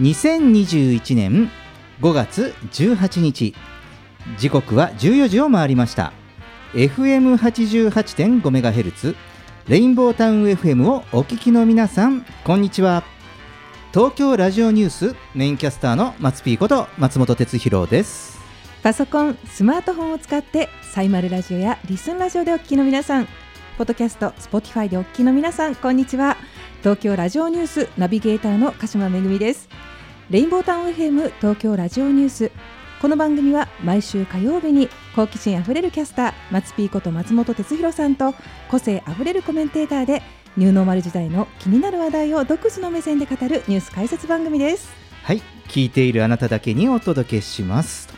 [0.00, 1.50] 2021年
[2.00, 3.54] 5月18日。
[4.38, 6.14] 時刻は14時を回りました。
[6.72, 9.14] FM88.5MHz
[9.68, 13.04] レインボータウン FM をお聞きの皆さんこんにちは。
[13.92, 18.40] 東京ラジオニュースメインキャスターの松ピーこと松本哲弘です。
[18.82, 23.26] パソコン、スマートフォンを使ってサイマルラジオやリスンラジオでお聞きの皆さん、
[23.76, 26.38] ポッドキャスト、 Spotify でお聞きの皆さん、こんにちは。
[26.80, 29.68] 東京ラジオニュースナビゲーターの鹿島めぐみです。
[30.30, 32.52] レインボータウン FM 東京ラジオニュース。
[33.02, 38.32] この番組は毎週火曜日に好奇心あふれるキャスター松ピーこと松本哲弘さんと
[38.70, 40.22] 個性あふれるコメンテーターで
[40.56, 44.92] ニューノーマル時代の気になる話題を独自の目線で語るニュース解説番組です。
[45.24, 48.08] はい聞いているあなただけにお届けします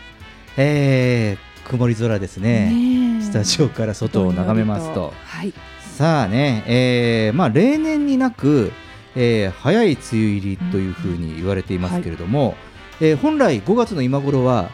[0.59, 5.55] えー、曇り空ですねねえスタジオから外を眺めますとはい。
[5.97, 8.71] さあね、えーまあ、例年になく、
[9.17, 12.55] えー早い梅雨入りというふうに言われていますけれども、
[13.01, 14.71] えー本来5月の今頃は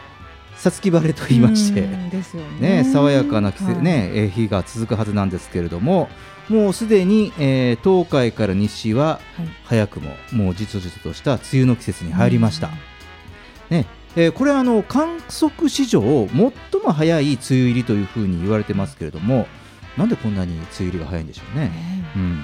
[0.55, 3.83] さつき晴れと言いまして、うんですよねね、爽やかな季節、はい。
[3.83, 6.09] ねえー日が続くはずなんですけれども
[6.49, 9.47] もうすでに、えー東海から西ははい。
[9.65, 12.69] 早くももうじとじととした梅雨の季節に入りました。
[13.69, 16.37] ねえーこれはあの観測史上最
[16.83, 19.47] も早い梅雨入りというふうに言われてますけれども
[19.97, 21.65] なんでこんなに梅雨入りが早いんでしょうね。
[21.65, 21.71] ね
[22.15, 22.43] うん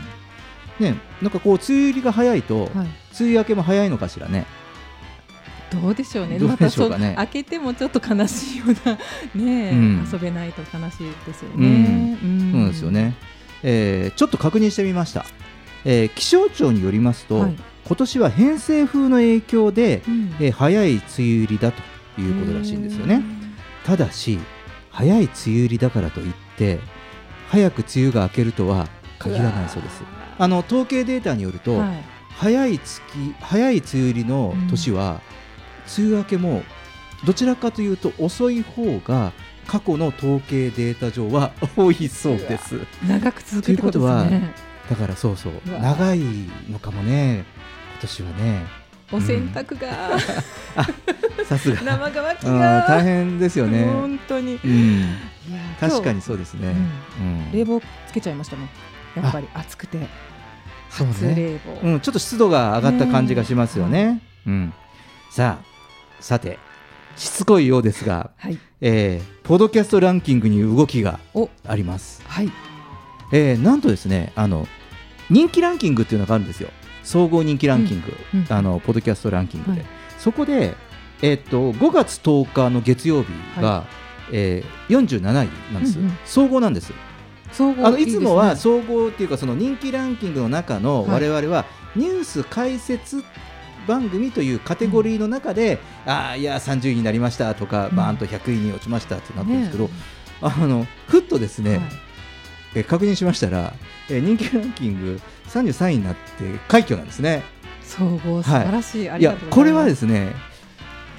[0.79, 2.69] ね、なんかこう梅雨入りが早いと、はい。
[2.73, 2.87] 梅
[3.21, 4.45] 雨明けも早いのかしらね。
[5.71, 6.37] どうでしょうね。
[6.37, 6.65] どううかね。
[6.65, 8.97] またそ開けてもちょっと悲しいような
[9.35, 10.07] ね、うん。
[10.11, 12.13] 遊べないと悲しいですようね。
[12.13, 12.51] ん。
[12.51, 13.13] そうですよね、
[13.63, 15.25] えーちょっと確認してみました、
[15.85, 17.55] えー気象庁によりますと、はい。
[17.85, 20.35] 今年は偏西風の影響で、うん。
[20.39, 23.21] えー早い梅雨入りだということらしいんですよね。
[23.85, 24.39] ただし
[24.89, 26.79] 早い梅雨入りだからといって
[27.49, 28.87] 早く梅雨が明けるとは
[29.19, 30.01] 限らないそうです
[30.37, 32.03] あの統計データによると、はい。
[32.37, 33.01] 早い月
[33.39, 35.21] 早い梅雨入りの年は、
[35.97, 36.63] 梅雨明けも
[37.25, 39.31] どちらかというと遅い方が
[39.67, 42.79] 過去の統計データ上は 多いそうです。
[43.07, 44.51] 長く続くってことですね。
[44.89, 46.19] だからそうそう長い
[46.69, 47.45] のかもね
[47.93, 48.85] 今年はね。
[49.11, 50.17] お洗濯が、
[51.45, 51.81] さすが。
[51.81, 54.59] 生乾きうんが大変ですよね、本当に。
[54.63, 55.15] うん、
[55.79, 56.09] 確か。
[56.09, 56.75] 今にそうですね、
[57.19, 57.51] ううん。
[57.51, 58.69] 日冷房つけちゃいましたもん。
[59.15, 59.97] やっぱり暑くて
[60.89, 61.87] そう初ね冷房。
[61.87, 64.21] うん、ちょっと湿度が上がった感じがしますよね。
[64.47, 64.73] うん、
[65.29, 65.65] さあ、
[66.21, 66.57] さて、
[67.15, 68.57] しつこいようですが、はい。
[68.81, 72.23] えーポッドキャストランキングに動きがおあります。
[72.27, 72.51] はい。
[73.31, 74.67] えーなんとですね、あの
[75.29, 76.69] 人気ランキングっていうのがあるんですよ。
[77.03, 79.85] 総合人気ランキング、うんうんあのポッドキャストランキングで、はい
[80.17, 80.75] そこで、
[81.21, 83.29] えーっと5月10日の月曜日
[83.61, 83.85] が、
[84.31, 85.33] えー47位
[85.73, 86.93] なんです、うんうん総合なんです。
[87.63, 91.29] あのいつもは総合っていうかその人気ランキングの中のはい。
[91.29, 93.23] 我々はニュース解説
[93.87, 97.95] 番組というカテゴリーの中で、ああいや30位になりましたとか、うん。
[97.95, 99.89] バーンと100位に落ちましたってなってるんですけど、ね
[100.41, 101.87] あのふっとですね、はい。
[102.75, 103.73] え確認しましたら、
[104.09, 106.19] え人気ランキング33位になって
[106.67, 107.43] 快挙なんですね。
[107.83, 109.09] 総合素晴らしい。
[109.09, 109.55] あいやりがとうございます。
[109.55, 110.33] これはですね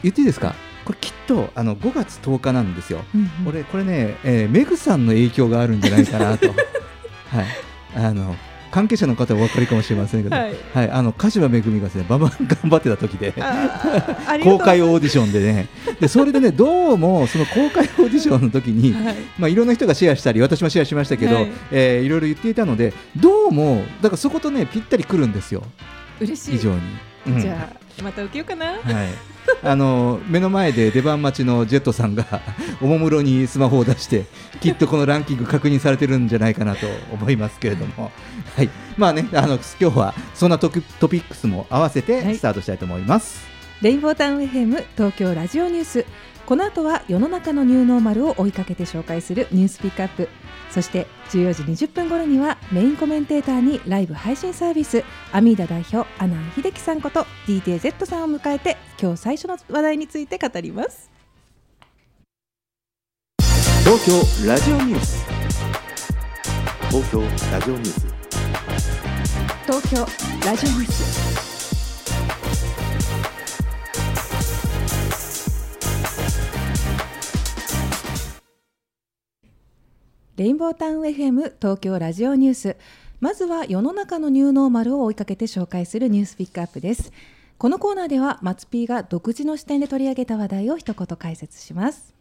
[0.02, 0.54] 言っていいですか？
[0.86, 3.00] これきっとあの5月10日なんですよ。
[3.14, 3.48] うんうん。
[3.48, 6.46] 俺これね、えーメグさんの影響があるんじゃないかなと、
[7.28, 7.46] はい、
[7.96, 8.36] あの
[8.70, 10.86] 関係者の方はお分かりかもしれませんけど、ははい。
[10.86, 13.32] いあの鹿島めぐみがですねバンバン頑張ってた時で
[14.44, 15.66] 公開オーディションでね。
[15.98, 19.16] でそれでねどうもその公開オーディションの時に、はい。
[19.38, 21.44] まあ、いろんな人がシェアしたり私もシェアしましたけど、はい。
[21.46, 25.64] いえーいろいろ言っていたのでどうもだからそことねぴったりくるんですよ。
[26.20, 26.50] 嬉しい。
[26.52, 26.80] 非常に。
[27.26, 27.40] うん。
[27.40, 28.66] じゃあまた受けようかな。
[28.66, 28.78] はい、
[29.62, 32.24] あの目の前で出番待ちのジェットさんが
[32.80, 34.24] おもむろにスマホを出して
[34.60, 38.10] きっとこのランキング確認されてるんじゃないかなと思いますけれども、
[38.56, 38.70] はい。
[38.96, 42.06] まあね、あの今日はそんなトピトピックスも合わせはい。
[42.06, 43.46] てスタートしたいと思います。
[43.82, 46.06] レインボータウン FM 東京ラジオニュース
[46.46, 50.28] この後は世の中のニューノーマルを追いかけて紹介するニュースピックアップ。
[50.70, 55.02] そして14時20分頃にはメインコメンテーターにライブ配信サービス
[55.32, 61.10] アミーダ代表阿南秀樹さんこと DJZ さんを迎えて今日最初の話題について語ります。
[63.80, 64.06] 東
[64.44, 65.26] 京ラジオニュース
[66.90, 68.06] 東京ラジオニュース。
[69.66, 69.96] 東京
[70.46, 71.45] ラジオニュース
[80.36, 82.76] レインボータウン FM 東京ラジオニュース。
[83.20, 87.10] まずは世の中のニューノーマルを追いかけて紹介するニュースピックアップです。
[87.56, 92.14] このコーナーでは松 P が独自の視点で取り上げた話題を一言解説します。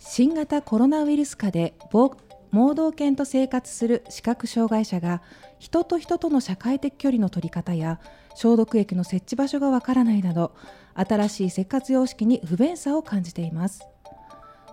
[0.00, 5.22] 新型コロナウイルス下で盲導犬と生活する視覚障害者が
[5.60, 8.00] 人と人との社会的距離の取り方や
[8.34, 10.52] 消毒液の設置場所がわからないなど
[10.96, 13.89] 新しい生活様式に不便さを感じています。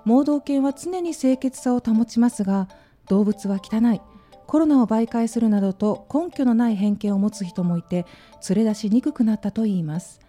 [0.08, 2.70] 盲導犬は常に清潔さを保ちますが
[3.10, 4.00] 動物は汚い。
[4.48, 8.06] コロナを媒介するなどと根拠のない偏見を持つ人もいて
[8.48, 10.22] 連れ出しにくくなったといいます。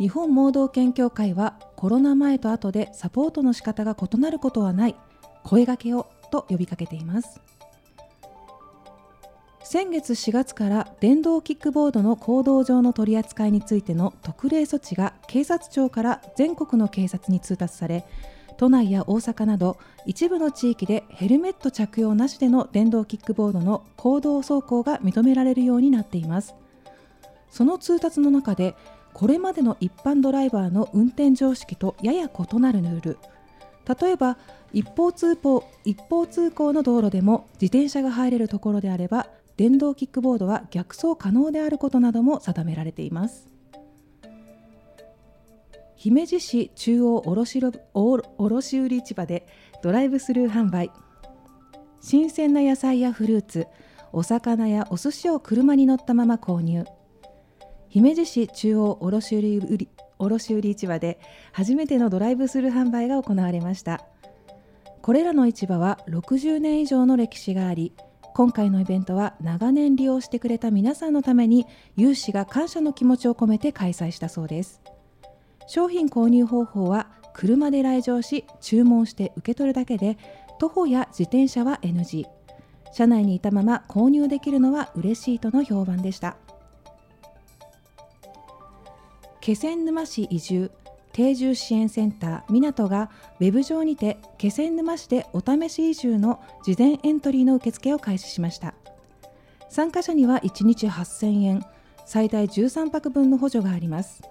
[0.00, 4.96] 日本盲導犬協会はコロナ前と後でサポートの仕方が異なることはない。
[5.44, 7.40] 声掛けをと呼びかけています。
[9.62, 18.04] 先月4月から電動キックボードの公道上の取り扱いについての特例措置が警察庁から全国の警察に通達され
[18.58, 26.54] 都内や大阪など一部の地域でヘルメット着用なしでの電動キックボードの公道走行が認められるようになっています。
[27.50, 28.74] その通達の中で
[29.14, 33.18] これまでの一般ドライバーの運転常識とやや異なるルール。
[34.00, 34.36] 例えば
[34.72, 43.57] 一方通行一方通行の道路でも自転車が入れるところであれば電動キックボードは逆走可能であることなども定められています。
[45.98, 49.48] 姫路市中央卸売卸売市場で
[49.82, 50.92] ドライブスルー販売。
[52.00, 53.66] 新鮮な野菜やフルーツ
[54.12, 56.84] お魚やお寿司を車に乗ったまま購入。
[57.88, 59.88] 姫路市中央卸売
[60.20, 61.18] 卸売市場で
[61.50, 64.06] 初めてのドライブスルー販売が行われました。
[65.02, 67.92] これらの市場は60年以上の歴史があり
[68.34, 71.66] 今回のイベントは長年利用してくれた皆さんのために
[71.96, 74.80] 有志が感謝の気持ちを込めて開催したそうです。
[75.68, 80.18] 商品購入方法は車で来場し注文して受け取るだけで
[80.58, 82.24] 徒歩や自転車は NG
[82.92, 86.36] 車内にいたまま購入できるのは嬉しいとの評判でした。
[89.40, 90.70] 気仙沼市移住
[91.12, 93.10] 定住支援センター港が
[93.40, 98.74] ウェブ上にて気仙沼市でお試し移住の事前エントリーの受付を開始しました。
[99.68, 101.64] 参加者には1日8000円
[102.06, 104.22] 最大13泊分の補助があります。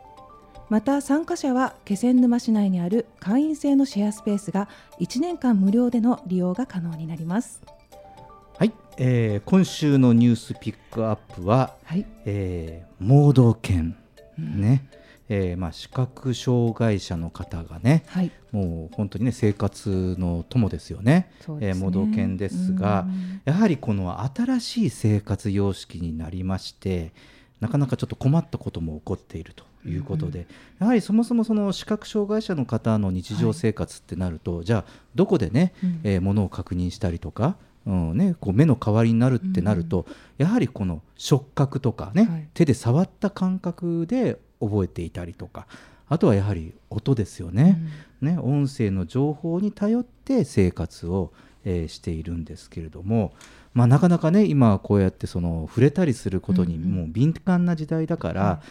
[0.70, 4.68] また参加者は気仙沼市内にある会員制のシェアスペースが
[5.00, 7.62] 1年間無料での利用が可能になります。
[8.58, 12.06] はい、えー今週のニュースピックアップは、はい。
[12.26, 13.96] えー盲導犬、
[14.38, 14.90] ね、
[15.30, 18.32] えーまあ、視覚障害者の方がね、はい。
[18.52, 21.32] もう本当にね生活の友ですよね。
[21.48, 21.58] ね。
[21.62, 27.14] えー盲導犬ですがうん、やはりこの新しい生活様式になりまして、
[27.62, 30.48] なかなかちょっと困ったことも起こっているということで、
[30.80, 34.86] やはりそもそもその視覚障害者の方の日常生活ってなると、じゃあ
[35.16, 36.00] どこでね、うん。
[36.04, 37.58] えー物を確認したりとか。
[37.86, 40.06] うんね、こう目の代わりになるってなると、
[40.38, 42.48] やはりこの触覚とかね、はい。
[42.54, 45.68] 手で触った感覚で覚えていたりとか
[46.10, 47.80] あとはやはり音ですよね,、
[48.22, 51.32] ね音声の情報に頼って生活を、
[51.66, 53.34] えーしているんですけれども、
[53.78, 56.92] まあ、なかなかね今はこうやってその触れたりすることにうんうん。
[56.94, 58.62] もう敏感な時代だから、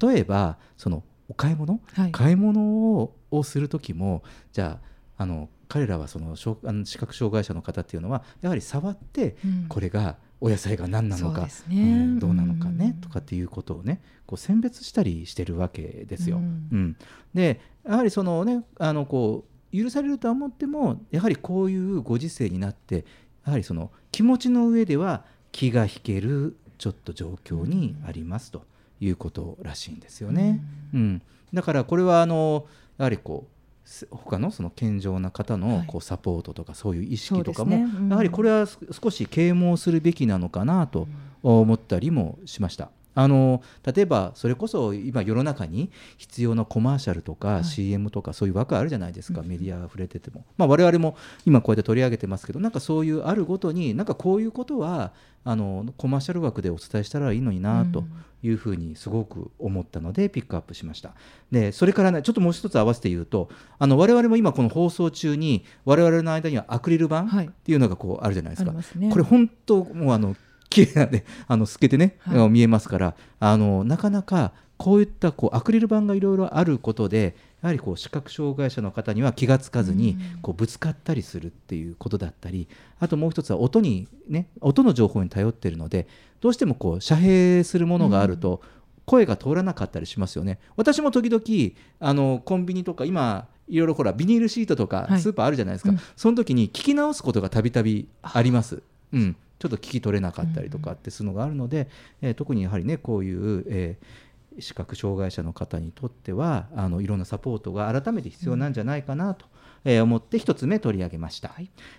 [0.00, 2.12] 例えばそのお買い物、はい。
[2.12, 4.78] 買い物ををする時もじゃ
[5.18, 9.66] ああの彼らはその障あの視覚障害者の方っていうのはやはり触って、うん。
[9.68, 11.48] これがお野菜が何なのかね。
[11.68, 13.00] うんどうなのかね、うん。
[13.02, 16.38] とかっていうことをねこう選別したりしてるわけですよ。
[16.38, 16.96] ううんん。
[17.34, 23.04] でやはりそのねあのこう許されるとは思ってもやはりこういうご時世になって
[23.44, 28.64] やはりその気持ちの上では気が引けるちょっと状況にありますと
[29.00, 30.60] いうことらしいんですよね。
[30.92, 31.22] うん。
[31.52, 32.66] だからこれはあの
[32.98, 35.62] やはりこうす他のその健常な方はい。
[35.62, 37.98] のこうサポートとかそういう意識とかも、そうですね。
[38.00, 38.08] うん。
[38.10, 41.06] やはりこれはす少し啓蒙するべきなのかなと
[41.42, 42.90] 思ったりもしました。
[43.14, 47.64] あの例えばそれこそ今世の中に必要なコマーシャルとかはい。
[47.64, 51.16] CM とかそういう枠あるじゃないですか、メディアが触れてても、まあ、我々も
[51.46, 55.12] 今こうやって取り上げてますけどなんかそういうあるごとになんかこういうことは
[55.44, 58.04] あのコマーシャル枠でお伝えしたらいいのになと
[58.42, 61.14] いうふうにすごく思ったのでピックアップしました。
[61.50, 67.50] でそれからねちょっともう一つ合わせて言うとあの我々も今この放送中に我々の間にはアクリル板っはい。
[67.64, 69.10] ていうのがこうあるじゃないですか、ありますね。
[69.10, 70.34] これ本当もうあの
[70.74, 72.48] 綺麗なんで あの透けてね、はい。
[72.50, 86.08] 見えますからあのなかなかこういったこうアクリル板がいろいろあることでやはりこう視覚障害者の方には気がつかずにこうぶつかったりするっていうことだったりあともう一つは音にね音の情報に頼っているので
[86.40, 88.60] どうしてもこう遮蔽するものがあると、
[89.06, 90.58] 声が通らなかったりしますよね。
[90.76, 95.20] 私も時々あのコンビニとか今いろいろほらビニールシートとかはい。
[95.20, 96.00] スーパーあるじゃないですか、うん。
[96.16, 98.82] その時に聞き直すことがたびたびあります。
[99.12, 101.88] うん、ちょっと聞き取れなかったりとかってするのがあるので、
[102.20, 104.24] えー特にやはりねこういう、えー
[104.60, 109.46] 視覚障害者の方にとってはあのいろんなサポートが改めて必要なんじゃないかなと、
[109.84, 111.52] えー思って一つ目取り上げました、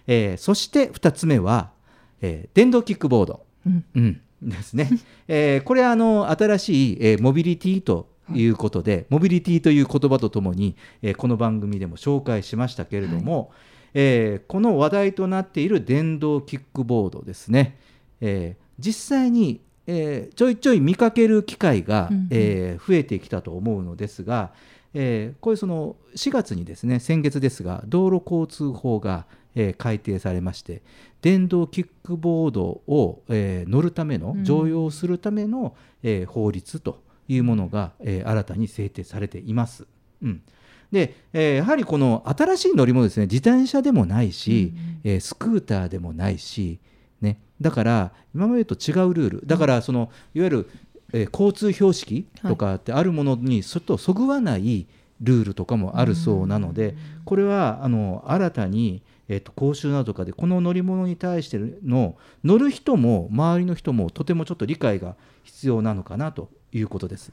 [0.08, 1.72] えーそして二つ目は、
[2.22, 3.86] えー電動キックボード、うん。
[3.96, 4.90] うん、ですね、
[5.28, 13.52] えーこれはあの新しい、えーモビリティということで、モビリティという言葉とともに、えーこの番組でも紹介しましたけれども、
[13.96, 17.78] えーこの話題となっている電動キックボードですね、
[18.22, 22.28] えー実際に、えーちょいちょい見かける機会が、うんうん。
[22.30, 24.52] えー増えてきたと思うのですが、
[24.94, 29.26] えーこういうその4月にですね先月ですが道路交通法が、
[29.56, 30.82] えー改定されまして
[31.22, 34.44] 電動キックボードを、えー乗るためのうん。
[34.44, 35.74] 乗用するための、
[36.04, 39.88] えー法律というものが、えー新たに制定されています。
[40.22, 40.42] うん
[40.92, 44.74] で、えーやはりこの新しい乗り物ですね自転車でもないし、
[45.04, 46.80] えースクーターでもないし、
[47.22, 49.42] ね、だから今までと違うルール。
[49.46, 50.70] だからそのいわゆる、
[51.14, 54.88] えー交通標識とかってあるものにちょっとそぐわない
[55.22, 67.32] ルールとかもあるそうなので、これはあの新たに、えー、と講習などとかでこの乗り物に対しての乗る人も周りの人もとてもちょっと理解が必要なのかなということです。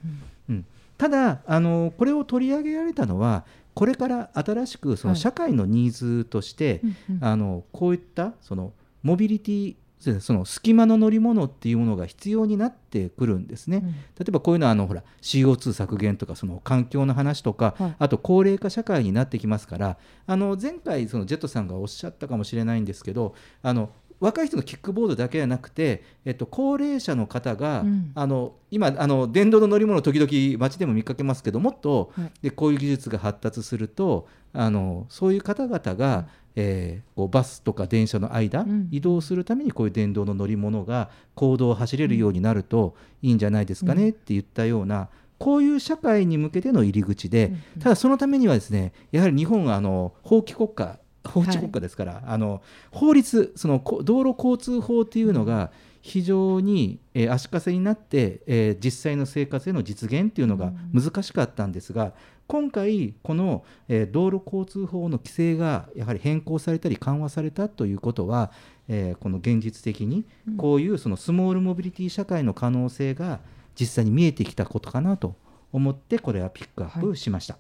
[0.49, 0.65] うん
[1.03, 3.45] ただあのこれを取り上げられたのは
[3.75, 5.21] これから新しくそのはい。
[5.21, 7.25] 社会のニーズとして、うんうん。
[7.25, 9.77] あのこういったそのモビリティ
[10.21, 13.79] その隙間の乗り物っていうものが必要になってくるんですね。
[13.79, 13.91] うん。
[13.91, 13.97] 例
[14.29, 17.97] えばこういうのはあのほら CO2 削減とかその環境の話とか、はい。
[17.99, 23.91] あと高齢化社会になってきますからあの前回そのジェットさんがおっしゃったかもしれないんですけどあの
[24.23, 28.13] 若い人のキックボードだけじゃなくて、えっと、高齢者の方が、うん。
[28.15, 32.33] あの今あの電動の乗り物時々街でも見かけますけどもっと、はい。
[32.43, 38.89] でこういう技術が発達するとあのそういう方々が、えーこうバスとか電車の間、うん。
[38.93, 62.13] 移動するためにこういう電動の乗り物が公道を走れるようになるといいんじゃないですかねって言ったような、こういう社会に向けての入り口で、ただそのためにはですねやはり日本はあの法規国家法治国家ですから、あの法律そのこ道路交通法っていうのが非常に、えー足かせになって、えー実際の生活への実現っていうのが難しかったんですが、
[62.49, 68.51] 今回この、えー道路交通法の規制がやはり変更されたり緩和されたということは、
[68.89, 70.25] えーこの現実的に
[70.57, 73.39] こういうそのスモールモビリティ社会の可能性が
[73.79, 75.37] 実際に見えてきたことかなと
[75.73, 77.59] 思ってこれはピックアップしました。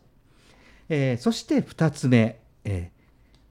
[0.88, 3.01] えーそして2つ目、えー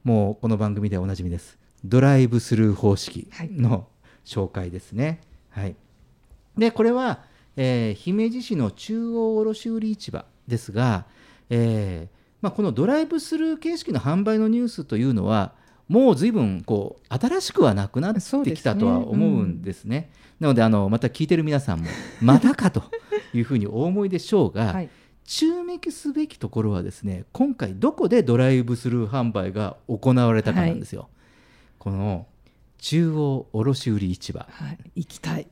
[0.04, 1.60] もうこの番組ではおなじみです。
[1.86, 3.88] ドライブスルー方式の
[4.26, 5.22] 紹介ですね。
[5.52, 5.76] はい、
[6.58, 7.20] でこれは、
[7.56, 11.06] えー姫路市の中央卸売市場ですが、
[11.52, 15.54] えーまあ、このドライブスルー形式の販売のニュースというのは
[15.88, 20.10] もう随分こう新しくはなくなってきたとは思うんですね。
[20.40, 21.86] なのであのまた聞いてる皆さんも
[22.22, 22.84] まだかと
[23.36, 24.90] いうふうにお思いでしょうが、 はい
[25.26, 31.10] 注目すべきところはですね今回どこでドライブスルー販売が行われたかなんですよ。
[31.80, 32.28] この
[32.80, 35.48] 中央卸売市場はい、行きたい。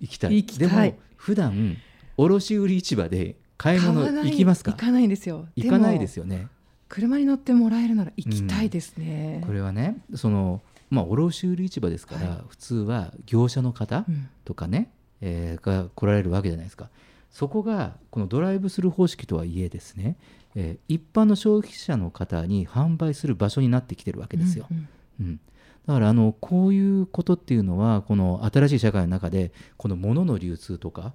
[0.00, 1.76] 行きたい行きたいでも普段
[2.16, 4.72] 卸売市場で買い物行きますか？
[4.72, 5.46] 行かないんですよ。
[5.56, 6.24] 行かないですよ。
[6.24, 6.48] よね。
[6.88, 9.42] 車に乗ってもらえるなら行きたいですね。
[9.46, 14.90] これはねそのまあ卸売市場ですから、はい普通は業者の方うんとかね、
[15.20, 16.90] えーが来られるわけじゃないですか
[17.34, 20.16] そこがこのドライブスルー方式とはいえですね、
[20.54, 24.66] えー一般の消費者の方に販売する場所になってきてるわけですよ。
[24.70, 24.88] うん
[25.20, 25.26] うん。
[25.26, 25.40] うん。
[25.86, 31.12] だからあのこういうことっていうのはこの新しい社会の中でこの物の流通とか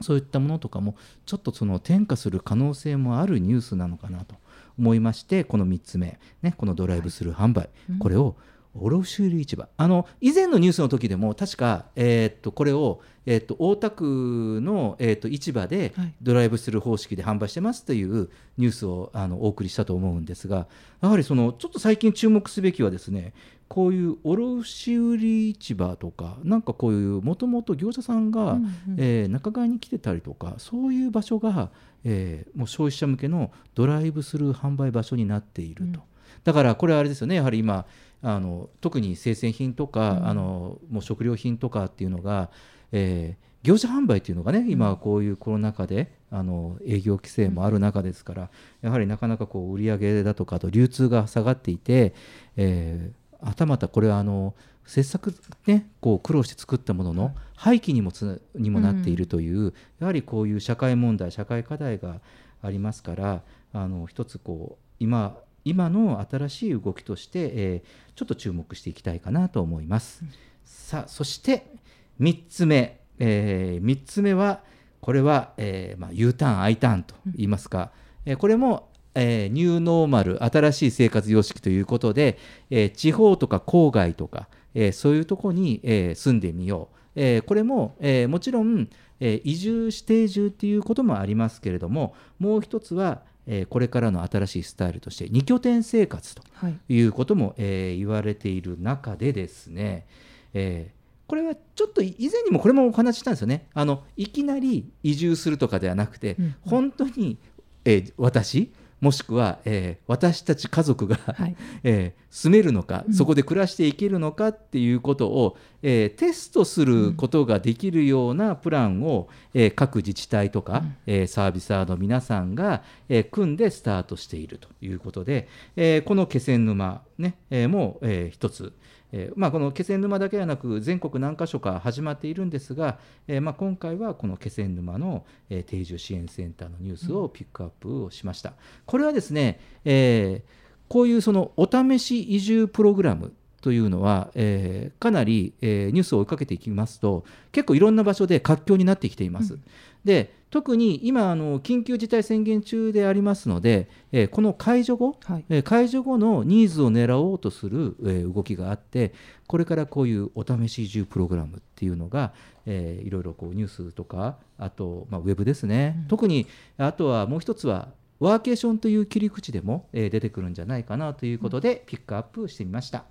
[0.00, 0.94] そういったものとかも
[1.26, 4.36] ちょっとその転化する可能性もあるニュースなのかなと
[4.78, 8.36] 思いましてこの3つ目、ね、このドライブスルー販売、これを
[8.74, 9.68] 卸売市場。
[9.76, 16.14] あの以前のニュースの時でも確か、えーっとこれを、えーっと大田区の、えーっと市場ではい。
[16.22, 20.66] ドライブスルー方式で販売してますというニュースをあのお送りしたと思うんですが
[21.02, 23.32] やはりそのちょっと最近注目すべきはですね
[23.68, 28.72] こういう卸売市場とかなんかこういうもともと業者さんが、うんうん。
[28.98, 31.70] えー仲買に来てたりとかそういう場所が、
[32.04, 36.06] えーもう消費者向けのドライブスルー販売場所になっていると、うん。
[36.44, 37.86] だからこれはあれですよねやはり今
[38.22, 40.26] あの特に生鮮品とか、うん。
[40.28, 42.50] あのもう食料品とかっていうのが、
[42.92, 48.50] えー業者販売っていうのがね今こういうコロナ禍であの営業規制もある中ですから、
[48.80, 52.14] やはりなかなかこう売り上げだとかあと流通が下がっていて、
[52.56, 54.54] えーはたまたこれはあの
[54.86, 55.34] 切削
[55.66, 62.20] ねこう苦労して作ったものの廃棄にもつにもなっているという、やはりこういう社会問題社会課題が
[62.62, 70.22] ありますからあの一つこう今今の新しい動きとして、えーちょっと注目していきたいかなと思います。
[70.62, 71.72] さあそして
[72.20, 74.60] 3つ目、え3つ目は
[75.00, 77.92] これは、えーまあ、U ターン I ターンと言いますか、
[78.26, 82.36] えーこれも、えーニューノーマル新しい生活様式ということで、
[82.68, 88.88] えー地方とか郊外とか、えーそういうところに、えー住んでみよう、えーこれも、えーもちろん、
[89.18, 96.78] えー移住指定住っていうこともありますけれどももう一つは、えーこれからの新しいスタイルとして2拠点生活とはい。
[96.88, 100.06] いうことも、えー言われている中でですね、
[100.54, 103.66] えーこれはちょっと以前にもこれもお話ししたんですよね。
[103.72, 106.54] あのいきなり移住するとかではなくて、うんうん。
[106.62, 107.38] 本当に、
[107.84, 111.56] えー私もしくは、えー私たち家族が、はい。
[111.84, 113.14] えー住めるのか、うん。
[113.14, 120.96] そこで暮らしていけるのかっていうことを、えーテストすることができるようなプランを、えー各自治体とか、うん。
[121.06, 128.72] えーサービサーの皆さんが、えー組んでスタートしているということで、えーこの気仙沼、ねえーも、えー一つ、
[129.12, 138.54] えーまあ、この気仙沼だけではなく全国何か所か始まっているんですが、えーまあ、今回はこの気仙沼の、えー定住支援センターのニュースをピックアップをしました。
[138.86, 149.58] これはですね、えーこういうそのお試し移住プログラムというのは、えーかなり、えーニュースを追いかけていきますと結構いろんな場所で活況になってきています。
[150.04, 159.12] で特に今あの緊急事態宣言中でありますので、えーこの解除後、はいえー解除後のニーズを狙おうとする、えー動きがあって
[159.46, 162.32] これからこういうお試し移住プログラムっていうのが、
[162.66, 166.46] えーいろいろこうニュースとかあと、まあ、ウェブですね、特に
[166.78, 167.88] あとはもう一つは
[168.18, 173.04] ワーケーションという切り口でも、えー出てくるんじゃないかなということで、ピックアップしてみました。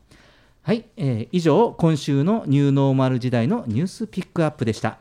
[0.70, 5.00] はい、えー以上今週のニューノーマル時代のニュースピックアップでした。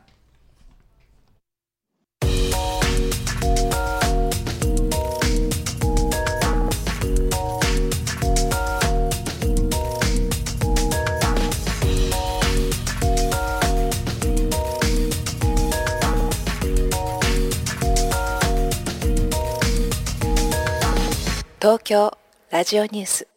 [21.61, 22.17] 東京
[22.49, 23.27] ラジオニュース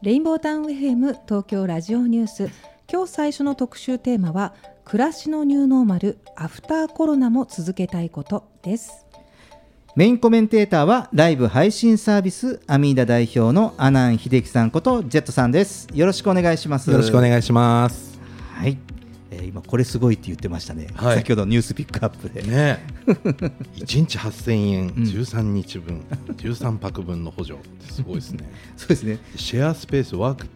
[0.00, 2.50] レインボータウン FM 東京ラジオニュース
[2.90, 9.08] 今日最初の特集テーマは暮らしのニューノーマルアフターコロナも続けたいことです
[9.96, 15.88] メインコメンテーターはライブ配信サービスアミーダ代表の阿南秀樹さんことジェットさんです。
[15.92, 16.88] よろしくお願いします。
[16.92, 18.20] よろしくお願いします。
[18.54, 18.78] はい、
[19.58, 20.88] えー今これすごいって言ってましたね。
[20.94, 22.42] はい先ほどニュースピックアップで。
[22.42, 22.78] ね、
[23.76, 26.00] 一日8000円、うん13日分、
[26.36, 28.50] 13泊分の補助ってすごいですね。
[28.76, 29.18] そうですね。
[29.36, 30.46] シェアスペースワーク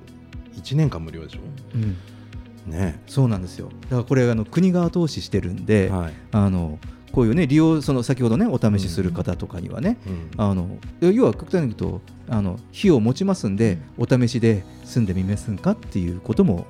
[0.57, 1.39] 1年間無料でしょ？
[1.75, 3.69] うん、ね、そうなんですよ。
[3.85, 6.79] だからこれあの国が後押ししてるんで、はいあの
[7.13, 16.67] こういうね利用その先ほどねお試しする方とかにはね、うんあの要は極端に言うとあの費用を持ちますんで、お試しで住んでみませんかっていうことも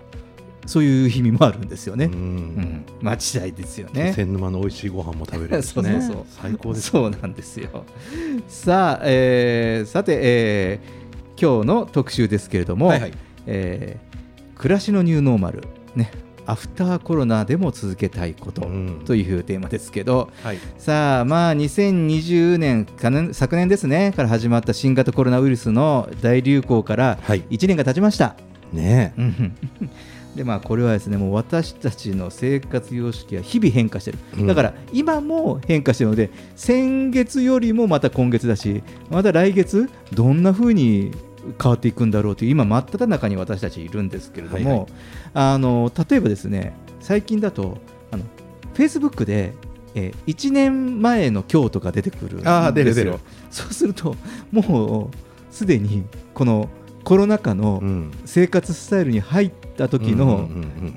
[0.67, 2.07] そういう意味もあるんですよね。
[2.07, 4.11] うんうん、間違いですよね。
[4.11, 6.01] 気仙沼の美味しいご飯も食べれるしそうね。
[6.03, 6.91] そうそう最高です。
[6.91, 7.85] そうなんですよ。
[8.49, 11.03] さあ、えーさて、えー
[11.41, 13.13] 今日の特集ですけれども、はいはい
[13.47, 14.13] えー
[14.55, 15.65] 暮らしのニューノーマル、
[15.97, 16.13] ね、
[16.47, 20.59] アフターコロナでも続けたいことうんというテーマですけど、はい。
[20.79, 28.37] さあ、まあ、2020年かね昨年ですねから始まった新型コロナウイルスの大流行からはい1年が経ちました。
[28.73, 29.57] ねうん
[30.35, 34.47] でまあ、これはですねもう私たちの生活様式は日々変化してる、うん。
[34.47, 41.13] だから今も変化してるので先月よりもまた今月だしまた来月どんな風に
[41.63, 44.87] 変わっていくんだろうという今真っ只中に私たちいるんですけれども、はいはい。
[45.35, 47.79] あの例えばですね最近だと
[48.11, 48.25] あの
[48.75, 49.53] Facebook で、
[49.95, 52.51] えー1年前の今日とか出てくるんですよ。
[52.51, 53.19] あー出る出る。
[53.51, 54.17] そうすると
[54.51, 56.71] もうすでにこの
[57.05, 60.49] コロナ禍のうん生活スタイルに入った時の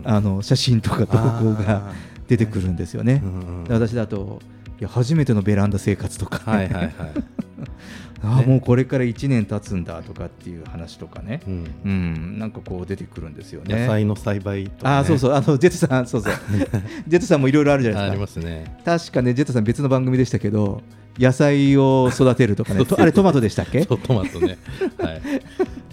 [0.04, 1.92] あの写真とか投稿が
[2.28, 3.22] 出てくるんですよね。
[3.70, 4.40] 私だと
[4.80, 6.94] いや初めてのベランダ生活とか、はいはいはい。
[8.24, 13.82] あーもうこれから1年経つんだとかっていう話とかね、うんうん、なんかこう出てくるんですよね。
[13.82, 14.96] 野菜の栽培とか、ね。
[14.98, 16.34] あーそうそうあのジェットさんそうそう
[17.08, 18.78] ジェットさんもいろいろあるじゃないですかますね。
[18.84, 20.82] 確かねジェットさん別の番組でしたけど
[21.20, 23.84] 野菜を育てるとかねと あれトマトでしたっけ？
[23.84, 24.58] そうトマトね。
[24.98, 25.22] はい。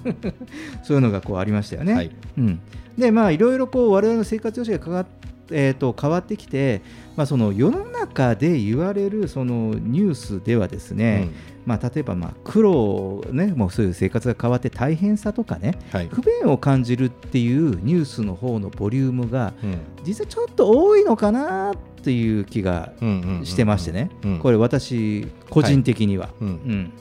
[0.82, 1.94] そういうのがこうありましたよね。
[1.94, 2.10] はい。
[2.38, 2.60] うん、
[2.96, 5.06] でまあいろいろこう我々の生活様式が変わっ
[5.52, 6.82] えー、と変わってきて、
[7.16, 11.28] まあ、その世の中で言われるそのニュースではですね、
[11.66, 16.08] まあ、例えばまあ苦労、ね、もうそういう生活が変わって大変さとかね、はい。
[16.08, 19.78] 不便を感じるっていうニュースの方のボリュームがうん。
[20.04, 24.38] 実はちょっと多いのかなっていう気がうんうんうんうんしてましてね、うん。
[24.38, 26.30] これ私個人的には。
[26.40, 26.48] うん。
[26.48, 26.92] うん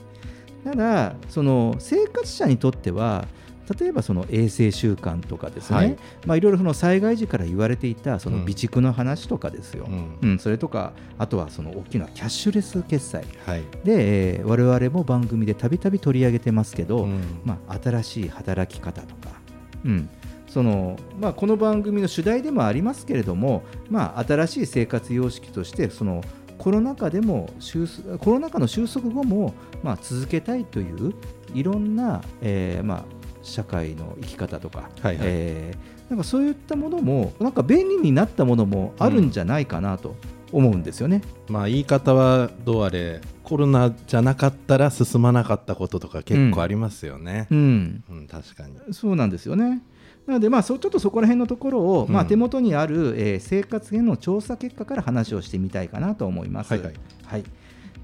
[0.64, 3.26] ただその生活者にとっては
[3.78, 5.92] 例えばその衛生習慣とかですね、はい。
[5.92, 5.96] い
[6.26, 8.42] まあ、いろいろその災害時から言われていたそのうん。
[8.42, 10.30] 備蓄の話とかですよ、うん。
[10.30, 13.24] うんそれとかあとはその大きなキャッシュレス決済。
[13.46, 13.62] はい。
[13.84, 17.40] で、えー我々も番組でたびたび取り上げてますけど、うん。
[17.44, 19.30] まあ、新しい働き方とか、
[19.84, 20.08] うん。
[20.48, 26.22] そのまあ、この番組の主題でもありますけれども、まあ、新しい生活様式としてその
[26.62, 31.12] コロナ禍でも収束コロナ禍の収束後も、まあ、続けたいという
[31.52, 33.04] いろんな、えーまあ、
[33.42, 40.14] 社会の生き方とか、はいはいえーなんかそういったものもなんか便利になったものもあるんじゃないかなと
[40.52, 41.22] 思うんですよね。
[41.48, 47.46] まあ言い方はどうあれコロナじゃなかったら進まなかったこととか結構ありますよね。
[47.50, 48.74] うんうん確かに。
[48.92, 49.80] そうなんですよね。
[50.26, 56.72] なので、まあ、そうちょっとそこら辺のところを、まあ、うん手元にある、えー生活への調査結果から話をしてみたいかなと思います。
[56.72, 57.44] はいはい。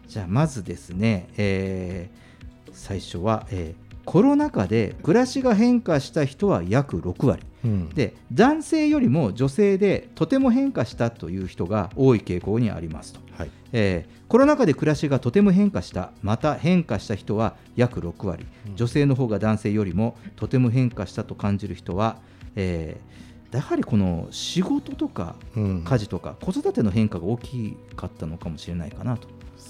[0.06, 2.28] じゃあまずですね、えー
[2.72, 7.42] 最初は、えーコロナ禍で暮らしが変化した人は約6割。
[7.62, 7.88] うん。
[7.90, 13.20] で男性よりも女性でとても変化したという人が多い傾向にありますと。
[13.38, 13.50] はい。
[13.72, 22.18] えーコロナ禍で暮らしがとても変化したまた変化した人は約6割、うん女性の方が男性よりもとても変化したと感じる人は、
[22.54, 29.26] えーやはりこの仕事とかうん家事とか子育ての変化が大きかったのかもしれないかなと。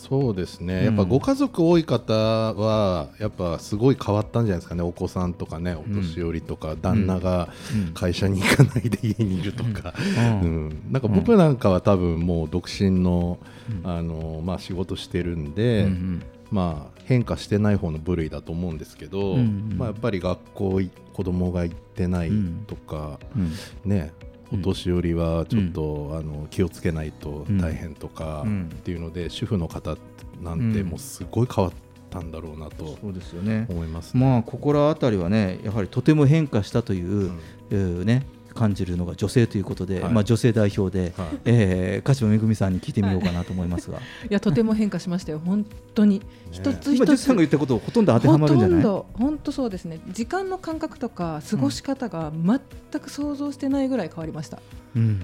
[0.09, 0.85] そうですね、うん。
[0.87, 4.83] やっぱご家族多い方はやっぱすごい変わったんじゃないですかね。
[4.83, 7.92] お子さんとかねお年寄りとか、旦那がうん。
[7.92, 9.94] 会社に行かないで家にいるとか、
[10.42, 10.68] ううん。
[10.68, 13.38] んなんか僕なんかは多分もう独身の,、
[13.85, 13.90] うん。
[13.90, 22.31] あのまあ、仕事してるんで、うんまあ、変化してない方の部類だと思うんですけど、うんまあ、やっぱり学校い子供が行ってない
[22.66, 23.53] とか、うん。
[23.85, 24.12] ね
[24.53, 24.63] おうん。
[24.63, 28.71] 年寄りはちょっと、あの気をつけないと大変とかうん。
[28.73, 29.97] っていうので、主婦の方
[30.43, 30.89] なんてうん。
[30.89, 31.75] もうすごい変わっ
[32.11, 33.67] たんだろうなとそうですよね。
[33.69, 34.25] 思いますね。
[34.25, 37.39] まあここら辺りはねやはりとても変化したという、うん。
[37.71, 38.27] えーね
[38.59, 40.12] 感じるのが女性ということで、はい。
[40.12, 41.29] まあ女性代表で、はい。
[41.44, 45.40] えー、鹿島めぐみさんに聞いてみようかなと思いますが、 いやとても変化しましたよ。
[45.44, 46.23] 本当に。
[46.51, 47.16] 一つ一つ。
[47.16, 48.83] スさんが言ったことほとんど当てはまるんじゃない？
[48.83, 50.01] ほとんど本当そうですね。
[50.12, 54.59] 時間の感覚とか過ごし方が全く想像してないぐらい変わりました、
[54.97, 55.18] うんうん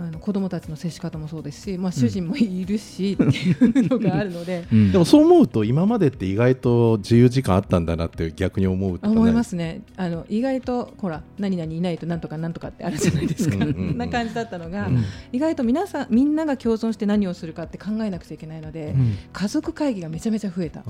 [0.00, 4.92] あの子供たちの接し方もそうですし、まあ、主人もいるし っていうのがあるので、うん。
[4.92, 9.82] でもそう思うと今までって意外と自由時間あったんだなって逆に思う思いますね。
[9.96, 13.56] あの意外とほら何々いないとなんとかなんとかってあるじゃないですか。
[13.56, 13.74] うんうんうん。
[13.90, 15.04] そんな感じだったのが、うん。
[15.32, 19.14] 意外と皆さんみんなが共存して何をするかって考えなくちゃいけないので、うん。
[19.32, 20.82] 家族会議がめちゃめちゃ増えた。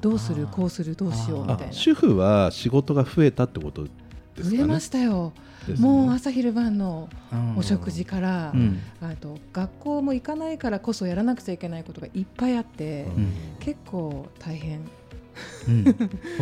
[0.00, 1.72] どうするこうするどうしようみあたいな。
[1.72, 3.86] 主婦は仕事が増えたってこと？
[4.38, 4.58] ですかね。
[4.58, 5.32] 増えましたよ、
[5.68, 5.74] ね。
[5.78, 7.08] もう朝昼晩の
[7.56, 8.78] お食事から、うん。
[9.02, 13.32] あと学校も行かないからこそやらなくちゃいけないことがいっぱいあって、うん。
[13.60, 14.80] 結構大変。
[15.68, 15.84] うん。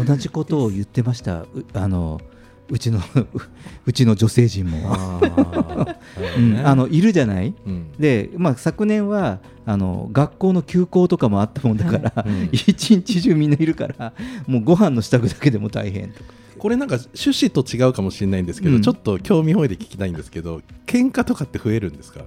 [0.07, 1.41] 同じことを言ってました。
[1.43, 2.21] うあの
[2.69, 3.03] うちのう
[3.87, 5.97] うちの女性陣も、あー。
[6.39, 6.67] うん。
[6.67, 7.55] あのいるじゃない？
[7.67, 7.93] うん。
[7.99, 12.49] で、まあ、昨年はあの学校の休校とかもあったもんだから、うん。
[12.53, 14.13] 一日中みんないるから
[14.47, 18.83] もうご飯の支度だけでも大変とかこれなんか趣旨と違うかもしれないんですけど、うん。
[18.83, 22.23] ちょっと興味本位で聞きたいんですけど喧嘩とかって増えるんですか？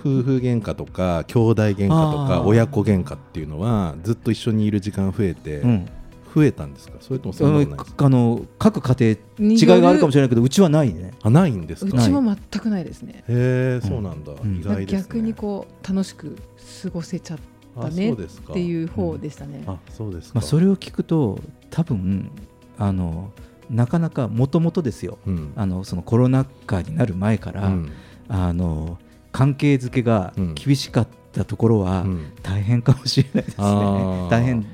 [0.00, 5.88] 夫婦喧嘩とか兄弟喧嘩とか親子喧嘩っていうのはずっと一緒にいる時間増えて、うん。
[6.34, 6.94] 増えたんですか？
[7.00, 8.06] それともそんなことないですか？
[8.06, 11.12] あの各家庭違いがあるかもしれないけどうちはないね。
[11.22, 11.96] あないんですか？
[11.96, 13.22] うちも全くないですね。
[13.28, 14.56] へえそうなんだ、うん。
[14.56, 14.98] 意外ですね。
[15.02, 16.36] 逆にこう楽しく
[16.82, 18.52] 過ごせちゃったあねそうですか。
[18.52, 22.30] っていう方でしたね、あそうですか、まあ、それを聞くと多分
[22.78, 23.32] あの
[23.70, 25.18] なかなかもともとですよ。
[25.26, 25.52] うん。
[25.56, 27.92] あのそのコロナ禍になる前から、うん。
[28.28, 28.98] あの
[29.32, 30.54] 関係づけがうん。
[30.54, 32.32] 厳しかったところはうん。
[32.42, 34.30] 大変かもしれないですね、あー。
[34.30, 34.66] 大変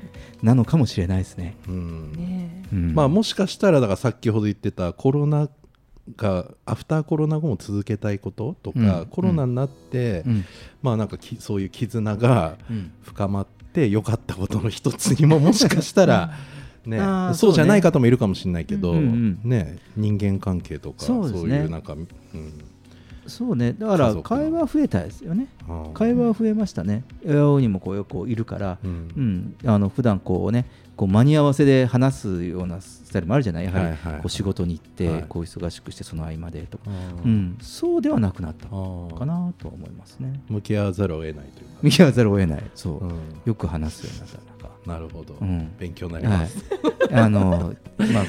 [0.43, 1.55] なのかもしれないですね。
[1.67, 2.13] うん。
[2.13, 2.93] ねうん。
[2.93, 5.49] まあもしかしたらだからさっきほど言ってたコロナ
[6.17, 9.05] がアフターコロナ後も続けたいこととか、うん。
[9.07, 10.45] コロナになって、うん。
[10.81, 12.91] まあなんかきそういう絆がうん。
[13.01, 16.33] 深まって良かったことの一つにももしかしたら、
[16.85, 16.99] ね。
[17.33, 22.07] そうじゃない方もいるかもしれないけど、ね、人間関係とかそういうなんか、うん、
[23.27, 23.73] そうね。
[23.73, 25.47] だから会話増えたですよね。
[25.93, 27.03] 会話増えましたね。
[27.25, 28.95] 親にもこうよくいるから、ううん。
[29.27, 30.65] ん、あの普段こうね
[30.95, 33.65] こう間に合わせで話すようなスタイルもあるじゃない？
[33.65, 35.25] やはり、こう仕事に行って、はい。
[35.27, 36.91] こう忙しくしてその合間でとか、
[37.25, 40.41] うん、そうではなくなったかなとは思いますね。
[40.49, 42.63] 向き合わざるを得ないというか、向き合わざるを得ない。
[42.75, 43.13] そう、うん。
[43.45, 44.50] よく話すようになった
[44.85, 45.71] なるほど、うん。
[45.79, 46.37] 勉強になりはい。
[46.39, 46.65] ます、、
[47.11, 48.23] あのまあ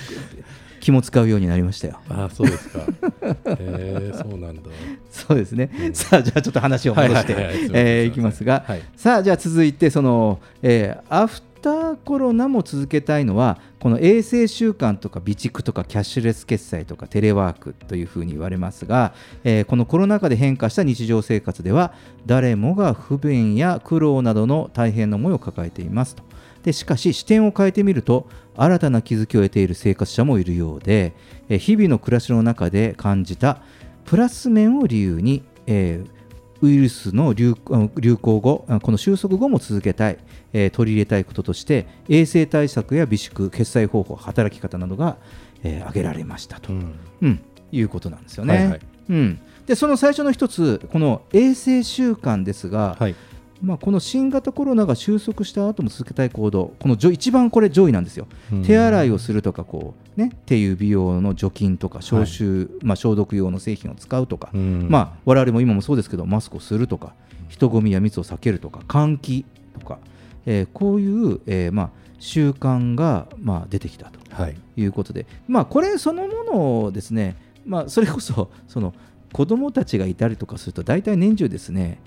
[0.80, 2.00] 気も使うようになりましたよ。
[2.08, 2.80] ああそうですか。
[2.80, 4.62] へえそうなんだ。
[5.10, 7.34] そうですね、さあじゃあちょっと話を戻して
[7.72, 8.82] えーいきますが、はい。
[8.96, 19.12] さあじゃあ続いてその、えーアフターコロナも続けたいのはこの衛生習慣とか備蓄とかキャッシュレス決済とかテレワークというふうに言われますが、
[19.44, 21.92] えーこのコロナ禍で変化した日常生活では
[22.26, 26.24] 誰もが不便や苦労などの大変な思いを抱えていますと。
[26.62, 31.12] でしかし視点を変えてみると新たな気づきを得ている生活者もいるようで
[31.48, 33.62] えー日々の暮らしの中で感じた
[34.04, 36.22] プラス面を理由に、えー
[36.64, 40.18] ウイルスの流行後あこの収束後も続けたい、
[40.52, 45.16] えー取り入れたいこととして衛生対策や備蓄決済方法働き方などが、
[45.64, 46.94] えー挙げられましたと、うん。
[47.22, 47.40] うん。
[47.72, 48.54] いうことなんですよね。
[48.54, 48.80] はいはい。
[49.10, 53.16] うん、でその最初の一つこの衛生習慣ですが、はい
[53.62, 58.26] まあ、この新型コロナが収束した後も続けたい行動、この上一番これ上位なんですよ。
[58.52, 58.62] うん。
[58.64, 64.88] 手洗いをするとかこう、ね、手指用の除菌とか消臭、まあ、消毒用の製品を使うとか、うん。
[64.90, 67.14] まあ、我々も今もそうですけどマスクをするとか
[67.48, 69.44] 人混みや密を避けるとか換気
[69.78, 69.98] とか、
[70.44, 74.56] えーこういう、えーまあ、習慣が、まあ、出てきたとはい。
[74.76, 78.92] いうことで、まあ、これそのものをですね、まあ、それこそその
[79.32, 81.98] 子どもたちがいたりとかすると大体年中ですね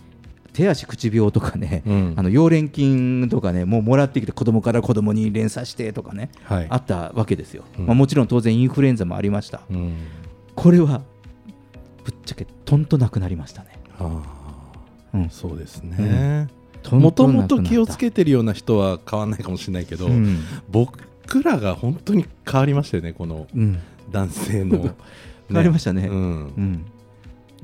[0.56, 2.13] 手足口病とかね、うん。
[2.15, 6.68] あの溶連菌とかねもうもらってきて子供から子供に連鎖してとかね、はい。
[6.70, 7.86] あったわけですよ、うん。
[7.88, 9.94] まあ、もちろん当然インフルエンザもありました、うん。
[10.56, 11.02] これは
[12.06, 13.80] ぶっちゃけとんとなくなりましたね。
[15.13, 15.30] うん。
[15.30, 16.48] そうですね。
[16.89, 20.39] もともと気をつけてるような人は変わらないかもしれないけど、うん。
[20.70, 23.80] 僕らが本当に変わりましたよねこのうん。
[24.10, 24.91] 男性の、ね
[25.50, 26.08] 変わりましたね。
[26.08, 26.15] うん。
[26.15, 26.86] うん。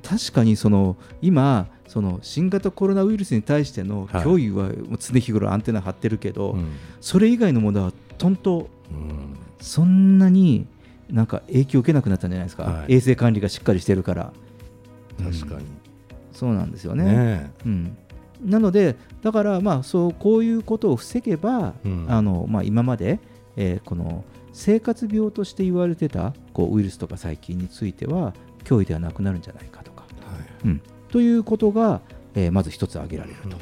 [0.03, 4.23] 確かにその今その新型コロナウイルスに対してのはい。
[4.23, 6.71] 脅威は常日頃アンテナ張ってるけど、うん。
[7.01, 9.37] それ以外のものはとんとうん。
[9.59, 10.67] そんなに
[11.09, 12.93] なんか影響を受けなくなったんじゃないですか、はい。
[12.93, 14.31] 衛生管理がしっかりしてるから。
[15.21, 15.65] 確かに、
[16.31, 17.03] そうなんですよね。
[17.03, 17.97] ねうん、
[18.41, 22.05] なので、だからまあそうこういうことを防げば、うん。
[22.07, 23.19] あのまあ、今まで、
[23.57, 24.23] えーこの
[24.53, 28.33] 生活病として言われてたこうウイルスとか細菌については
[28.65, 30.67] 脅威ではなくなるんじゃないかとか、はい。
[30.67, 32.01] うん、ということが、
[32.35, 33.57] えーまず一つ挙げられると。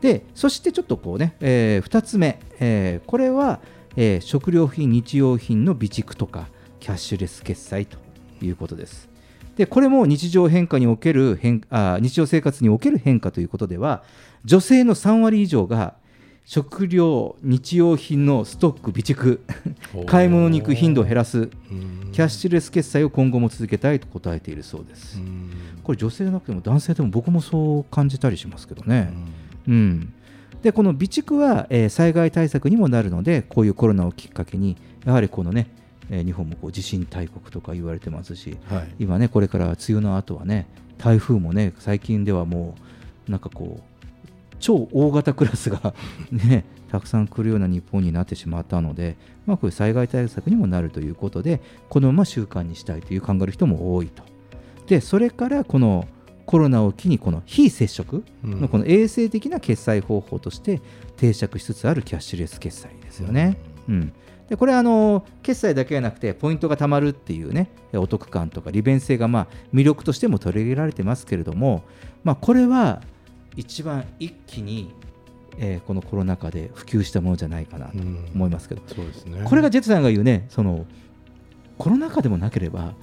[0.00, 3.60] でそしてちょっとこうね、え2つ目、えーこれは、
[3.96, 6.48] えー食料品、日用品の備蓄とか
[6.80, 7.98] キャッシュレス決済と
[8.42, 9.08] いうことです。
[9.56, 14.02] でこれも日常変化における変あ日常生活における変化ということでは
[14.44, 15.94] 女性の3割以上が
[16.44, 19.40] 食料、日用品のストック、備蓄
[20.06, 21.46] 買い物に行く頻度を減らす
[22.12, 25.20] キャッシュレス決済を今後も続けたいと答えているそうです。
[25.82, 29.12] これ女性じゃなくても男性でも僕もそう感じたりしますけどね。
[29.66, 30.12] うん、
[30.62, 35.68] でこの備蓄は、えー災害対策にもなるのでこういうコロナをきっかけにやはりこのね、
[36.10, 40.66] えー日本もこう地震大国とか言われてますし、はい今ねこれから梅雨の後はね
[40.98, 42.74] 台風もね最近ではも
[43.28, 43.82] うなんかこう
[44.60, 45.94] 超大型クラスが
[46.30, 49.16] ねたくさん来るような日本になってしまったので、
[49.46, 54.22] まあ、こういう災害対策にもなるということでこのまま習慣にしたいという考える人も多いと。
[54.86, 56.06] でそれからこの
[56.46, 60.80] コロナを機にこの非接触のこの衛生的な決済方法として
[61.16, 63.56] 定着しつつあるキャッシュレス決済ですよね。
[63.88, 64.12] うん。
[64.48, 71.84] でこれはあの決済だけじゃなくてポイントがたまるっていうねお得感とか利便性がまあ魅力としても取り入れられてますけれども、
[72.22, 73.00] まあ、これは
[73.56, 74.92] 一番一気に、
[75.58, 77.98] えーこのコロナ禍で普及したものじゃないかなと
[78.34, 79.42] 思いますけど、そうですね。
[79.44, 80.86] これがジェットさんが言うねその
[81.78, 82.94] コロナ禍でもなければ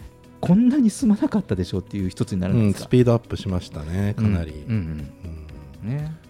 [0.42, 4.54] こんなに進まなかったでしょうっていう一つになるんうん、ですか、スピードアップしましたねかなり、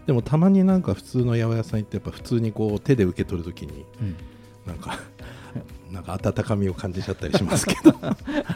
[0.06, 4.16] でもたまになんか普通の八百屋さん行ってやっぱ普通にこう手で受け取るときに、うん。
[4.66, 5.00] なんか
[5.92, 7.96] なんか温かみを感じちゃったりしますけど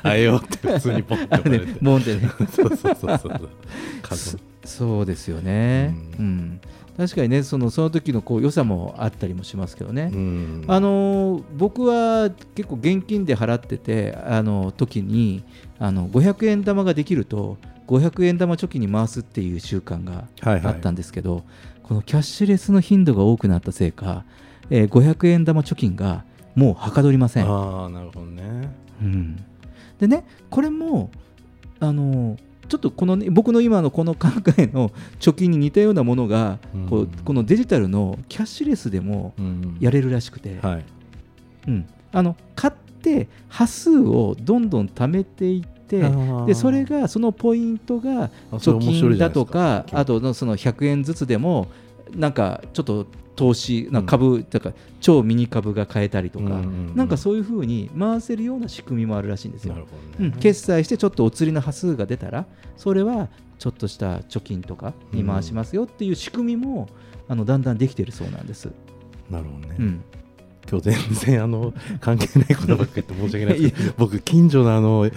[0.04, 2.30] あえようって普通にポンってあれ置かれて、ねボンってね。
[2.54, 3.50] そうそうそうそう。
[4.04, 6.62] 数そうですよね、うん
[6.98, 10.66] 確かにねそのその時のこう良さもあったりもしますけどね、うん。
[10.68, 15.44] あのー僕は結構現金で払っててあの時に
[15.80, 20.66] あの500円玉ができると500円玉貯金に回すっていう習慣がはいはい。
[20.66, 21.44] あったんですけど、
[21.84, 24.24] このキャッシュレスの頻度が多くなったせいか、
[24.70, 26.24] えー500円玉貯金が
[26.56, 27.46] もうはかどりません。
[27.50, 28.70] ああなるほどね。
[29.02, 29.44] うん、
[30.00, 31.10] でねこれも
[31.80, 32.38] あの
[32.74, 36.58] ちょっとこの、ね、僕の今のこの考えの貯金に似たようなものが、
[36.90, 39.36] こうこのデジタルのキャッシュレスでも
[39.80, 40.86] やれるらしくて、はい。
[41.68, 46.02] うん、あの買って端数をどんどん貯めていって
[46.48, 51.68] でそれがそのポイントが貯金だとかあとのその100円ずつでも
[52.16, 53.06] なんかちょっと
[53.36, 56.60] 投資な株とか超ミニ株が買えたりとか、うんうんう
[56.92, 56.96] ん。
[56.96, 59.74] なんかそういうふうに回せるような仕組みもあるらしいんですよ。
[59.74, 62.46] なるほうん、決済してちょっとお釣りの端数が出たら
[62.78, 66.90] それはちょっとした貯金とかに回しますよっていう仕組みも、
[67.28, 68.70] あのだんだんできてるそうなんです。
[69.30, 70.04] なるほどね、うん。
[70.70, 70.96] 今日全
[71.36, 75.10] 然あの関係ないことばっかり言って申し訳ないですけど僕近所のあの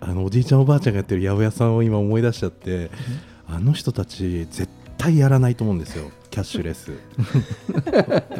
[0.00, 2.90] あのおじいちゃんおばあちゃんがやってる八百屋さんを今思い出しちゃって
[3.48, 6.10] あの人たち絶対やらないと思うんですよ。
[6.30, 6.92] キャッシュレス。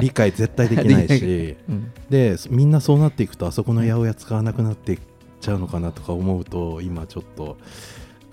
[0.00, 1.56] 理解絶対できないし。
[2.10, 4.98] でみんなそうなっていくとあそこの八百屋使わなくなっていっ
[5.40, 7.56] ちゃうのかなとか思うと今ちょっと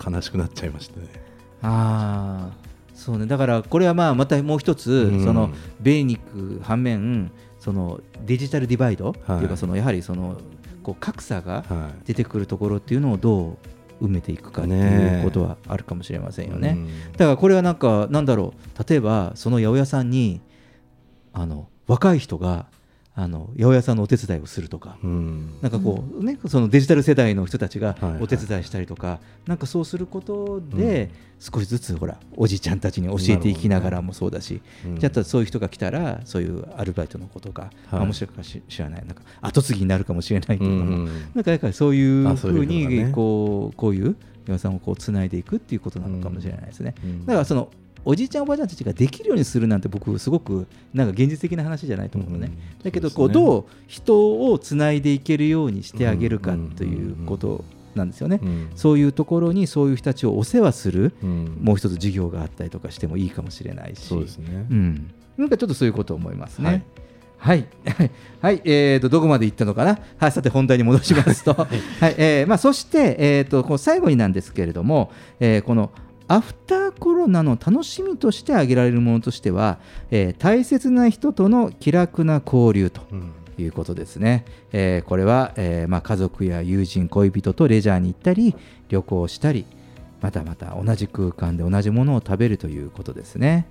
[0.04, 1.06] 悲しくなっちゃいましたね。
[1.62, 2.56] ああ
[2.94, 3.26] そうね。
[3.26, 5.24] だからこれはまあまたもう一つ、うん。
[5.24, 9.48] そのベーニック反面そのデジタルディバイドっていうはい。
[9.48, 10.36] かそのやはりその
[10.82, 12.06] こう格差がはい。
[12.06, 13.56] 出てくるところっていうのをどう
[14.00, 16.76] 埋めていくかっていうことはあるかもしれませんよね。
[16.76, 17.12] うん。
[17.12, 18.84] だからこれはなんかなんだろう。
[18.88, 20.40] 例えばその八百屋さんに
[21.32, 22.66] あの若い人が
[23.16, 25.58] あの八百屋さんのお手伝いをするとか、うん。
[25.62, 28.22] なんかこうねそのデジタル世代の人たちがはいはい。
[28.22, 34.98] お手伝いしたりとか、なんかそうすることで少しずつほらおじちゃんたちに教えていきながらもそうだし、うん。
[34.98, 38.06] じゃあそういう人が来たらそういうアルバイトのことが、まあはい。
[38.06, 43.12] 面白いかし知らないなんか後継ぎになるかもしれないけれども、うんなんかだからそういうあそういうふうにことだね。
[43.12, 46.96] こうこういう八百屋さんをこうつないでいくっていうことなのかもしれないですね。
[47.04, 47.26] うん。
[47.26, 47.70] だからその
[48.04, 52.50] おじいちゃんおばあちゃんたちができるようにするなんて僕すごくなんか現実的な話じゃないと思うのね、
[52.82, 57.64] だけどこうどう人をつないでいけるようにしてあげるかということ
[57.94, 61.58] なんですよね、うんそういうところにそういう人たちをお世話する、うん。
[61.60, 64.00] もう一つ授業があったりとかしてもいいかもしれないし。
[64.00, 64.66] そうですね。
[64.70, 66.84] うん、なんかちょっとそういうことを思いますね。
[67.38, 67.66] はい、
[68.40, 71.66] はい、 えー、とどこまで行ったのかな、はい、さて本題に戻しますと、 は
[72.08, 72.14] い。
[72.16, 75.90] えーまあ、そして、えー、とこう最後になんですけれども、えーこの
[76.26, 79.78] アフターコロナの楽しみとして挙げられるものとしては、
[80.10, 83.02] えー大切な人との気楽な交流と
[83.58, 84.44] いうことですね。
[84.72, 88.56] えーこれは、えーまあ、家族や友人、恋人とレジャーに行ったり、
[88.88, 89.66] 旅行したり、
[90.22, 93.66] またまた同じ空間で同じものを食べるということですね。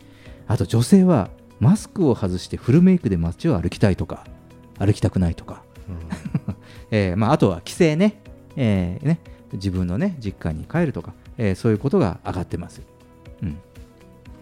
[0.48, 4.26] あと女性はマスクを外してフルメイクで街を歩きたいとか、
[4.78, 5.64] 歩きたくないとか、
[6.92, 8.22] えーまあ、あとは帰省ね,、
[8.56, 9.20] えーね、
[9.54, 12.82] 自分の、ね、実家に帰るとか、えーそういうことが上がってます。
[13.42, 13.58] うん。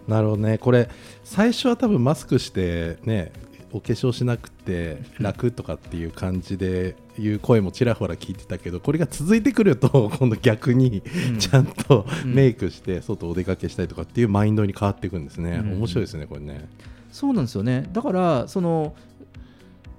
[0.08, 0.58] なるほどね。
[0.58, 0.88] これ
[1.24, 3.32] 最初は多分マスクしてね
[3.72, 11.38] お化粧しなくて楽とかっていう感じでいう声もちらほら聞いてたけどこれが続いてくると 今度逆にうん。
[11.38, 12.34] ちゃんとうん。
[12.34, 15.72] メイクして外お出かけしたりとかっていうマインドに変わっていくんですね、うん。
[15.78, 16.68] 面白いですねこれね。
[17.10, 17.88] そうなんですよね。
[17.92, 18.94] だからその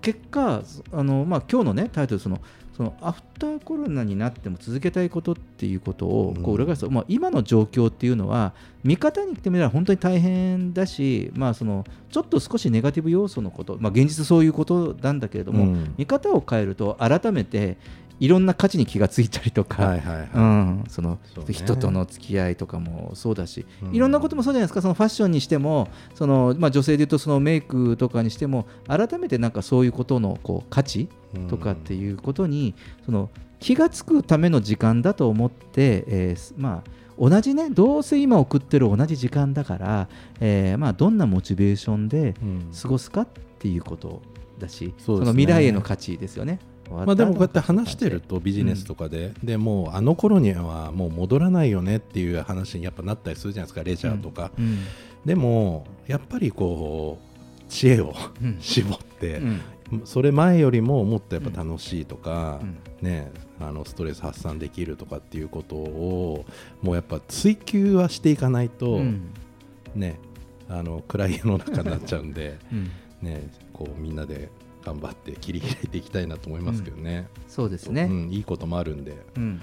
[0.02, 2.42] 結果あのまあ今日のねタイトルその
[2.76, 15.94] そのアフターコロナになっても続けたいことっていうことをこう裏返すと、まあ、今の状況っていうのは見方に来てみれば本当に大変だし、まあ、そのちょっと少しネガティブ要素のこと、まあ、現実そういうことなんだけれども、うん。
[15.98, 17.78] 見方を変えると改めて
[18.19, 19.97] いろんな価値に気がついたりとか、
[21.49, 23.95] 人との付き合いとかもそうだし、うん。
[23.95, 25.89] いろんなこともそうじゃないですかそのファッションにしても。
[26.15, 31.10] その、まあ、女性でいうとそのメイクとかにしても改めてなんかそういうことのこう価値
[31.49, 42.34] とかっていうことに、その気がつくための時間だと思って、えーまあ同じねどうせ今送ってる同じ時間だから、えーまあ、どんなモチベーションで
[42.82, 43.28] 過ごすかっ
[43.60, 44.21] ていうこと
[44.58, 45.26] だし、そうですね。
[45.28, 46.60] の未来への価値ですよね。
[46.89, 54.80] まあ、でもこうやって話してるとビジネスとかで、でもうあの頃にはもう戻らないよねっていう話にやっぱなったりするじゃないですかレジャーとか、うん。
[55.26, 58.58] でもやっぱりこう知恵をうん。
[58.62, 59.62] 絞って、うん。
[60.06, 62.60] それ前よりももっとやっぱ楽しいとか、
[63.02, 66.46] ね、あのストレス発散できるとかっていうことを
[66.82, 69.32] もうやっぱ追求はしていかないと、うん。
[69.96, 70.19] ね、
[70.69, 72.91] あの暗い世の中になっちゃうんで、 うん。
[73.22, 74.50] ね、こうみんなで
[74.86, 79.62] 頑張って切り開いていきたいなと思いますけどね、そうですね、うんいいこともあるんで、うん。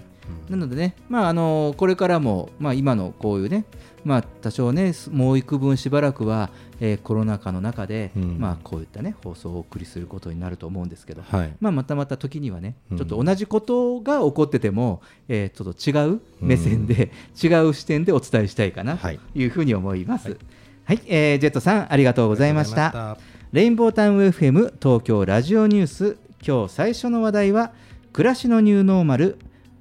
[0.49, 3.65] なのでね、まああのこれからも、まあ、今のこういうね、
[4.05, 8.39] まあ、多少ね、すもう幾分しばらくは、えーコロナ禍の中で、うん。
[8.39, 11.53] まあ、こういったね、放送をお送りすることになると思うんですけど、はい。
[11.61, 12.99] まあ、またまた時にはね、うん。
[12.99, 17.11] ちょっと同じことが起こってても、えーちょっと違う目線で、
[17.43, 20.37] 違う視点でお伝えしたいかなというふうに思います。
[20.85, 23.19] はい、えージェットさん、ありがとうございました。
[23.53, 26.17] レインボータウン FM 東京ラジオニュース。
[26.47, 27.73] 今日最初の話題は
[28.13, 29.39] 暮らしのニューノーマル。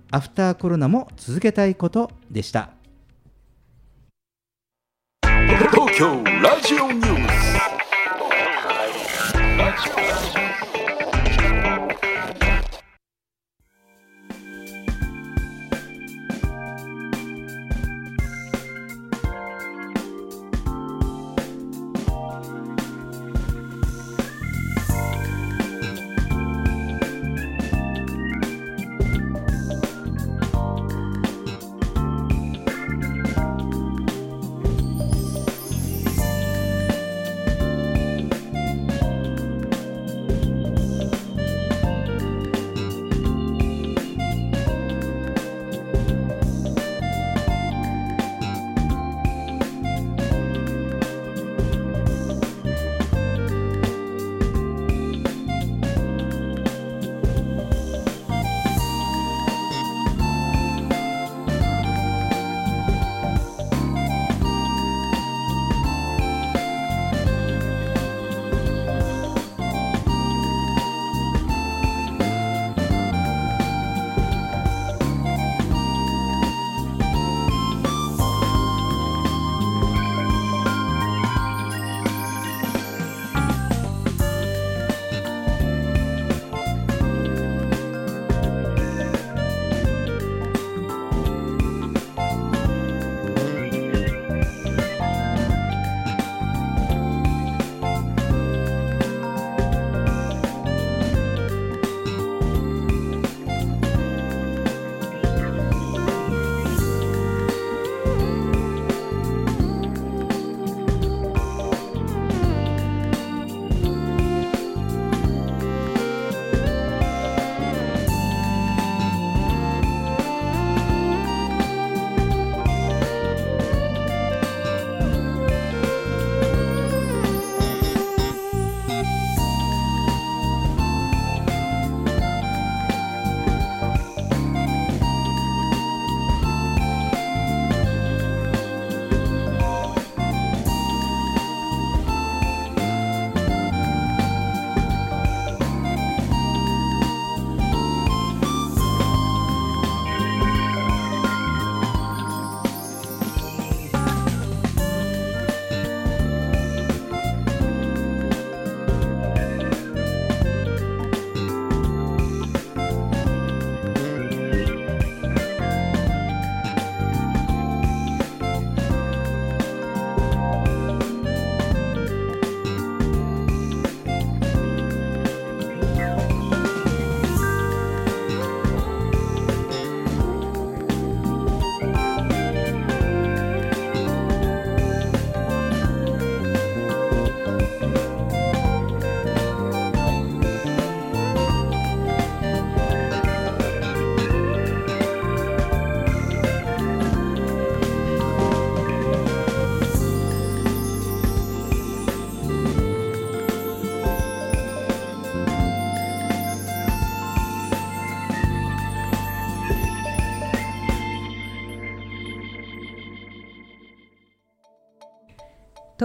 [0.09, 2.71] アフターコロナも続けたいことでした。
[5.21, 7.29] 東京ラジオニュー
[10.15, 10.18] ス。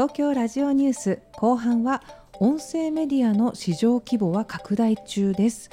[0.04, 1.18] 東京ラジオニュース。
[1.32, 2.02] 後半は
[2.38, 5.70] 音声メディアの市場規模は拡大中です。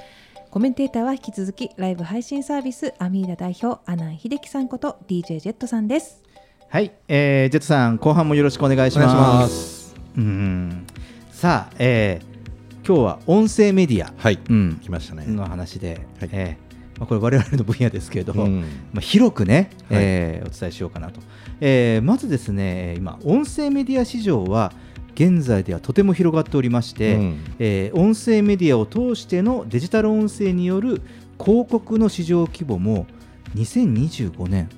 [0.49, 6.23] コメンテーターは引き続きライブ配信サービスアミーダ代表阿南秀樹さんこと DJ ジェットさんです。
[6.69, 9.93] はい、えー、ジェットさん後半もよろしくお願いします。
[10.15, 10.87] うん。
[11.33, 14.39] さあ、えー、今日は音声メディア、はい。
[14.49, 15.25] うん、来ましたね。
[15.27, 16.29] の話で、はい。
[16.31, 18.61] えーまあ、これ我々の分野ですけれども、うん。
[18.93, 20.03] まあ、広くね、はい。
[20.03, 21.19] えーお伝えしようかなと、
[21.61, 24.73] えーまずですね今音声メディア市場は
[25.13, 27.39] 現在ではとても広がっておりまして、うん。
[27.59, 31.01] えー音声メディアを通してのデジタル音声による
[31.39, 33.05] 広告の市場規模も
[33.55, 34.69] 2025年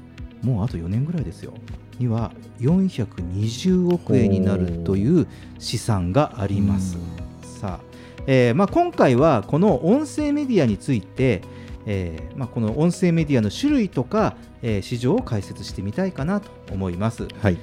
[0.43, 1.53] もうあと4年ぐらいですよ。
[1.99, 5.27] には420億円になるという
[5.59, 6.97] 試算があります。
[7.41, 7.93] さあ
[8.25, 11.41] えーまあ、今回はこの音声メディアについて、
[11.85, 17.27] えーまあ、この音声メディアの種類とか、えー市場を解説してみたいかなと思います。
[17.41, 17.57] はい。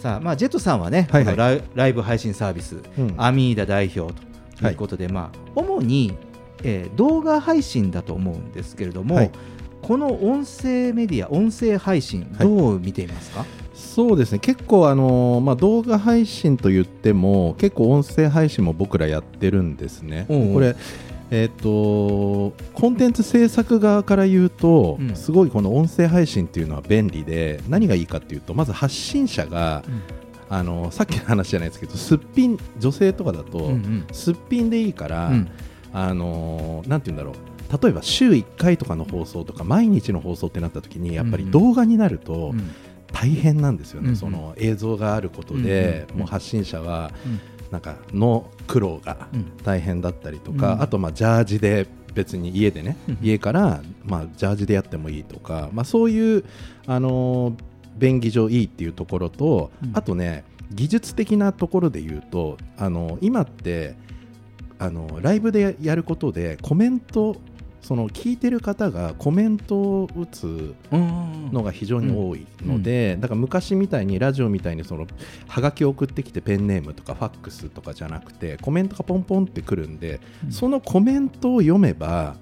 [0.00, 1.36] さあ、まあ、ジェットさんはね、はいはい。
[1.36, 3.14] ライライブ配信サービス、うん。
[3.16, 4.12] アミーダ代表
[4.60, 6.14] ということで、まあ、主に、
[6.62, 9.30] えー動画配信だと思うんですけれども、はい。
[9.82, 13.44] この音声メディア、音声配信、どう見ていますか、
[13.74, 14.38] そうですね。
[14.38, 20.24] 結構あの、まあ、動画配信と言っても結構音声配信も僕らやってるんですね。
[20.30, 20.54] おうおう。
[20.54, 20.74] これ
[21.30, 25.16] えー、とコンテンツ制作側から言うと、うん。
[25.16, 29.82] すごいこの音声配信っていうのは便利で何がいいかっていうとまず発信者が、
[30.48, 34.06] あのさっきの話じゃないですけどすっぴん女性とかだと、うんうん。
[34.12, 35.50] すっぴんでいいから、うん。
[35.92, 37.82] あのなんて言うんだろう。
[37.82, 42.54] 例えば週1回とかの放送とか毎日の放送ってなった時にやっぱり動画になると
[43.12, 46.18] 大変なんですよね、うんその映像があることで、うん。
[46.20, 47.10] もう発信者は。
[47.26, 49.56] うんなんかの苦労がうん。
[49.64, 50.82] 大変だったりとか、うん。
[50.82, 53.18] あとまあジャージで別に家でね、うん。
[53.20, 56.44] 家からまあジャージでやってもいいとか、まあ、そういう、
[56.86, 57.54] あのー
[57.96, 59.90] 便宜上いいっていうところと、うん。
[59.94, 63.96] あとね技術的なところで言うと、あの今って
[64.78, 67.36] あのライブでやることでコメント
[67.84, 75.06] その聞いてる方がコメントを打つのが非常に多いので、だから昔みたいにラジオみたいにその
[75.46, 80.20] はがきを送ってきてペンネームとかファックスとかじゃなくてコメントがポンポンってくるんで、
[80.50, 82.36] そのコメントを読めば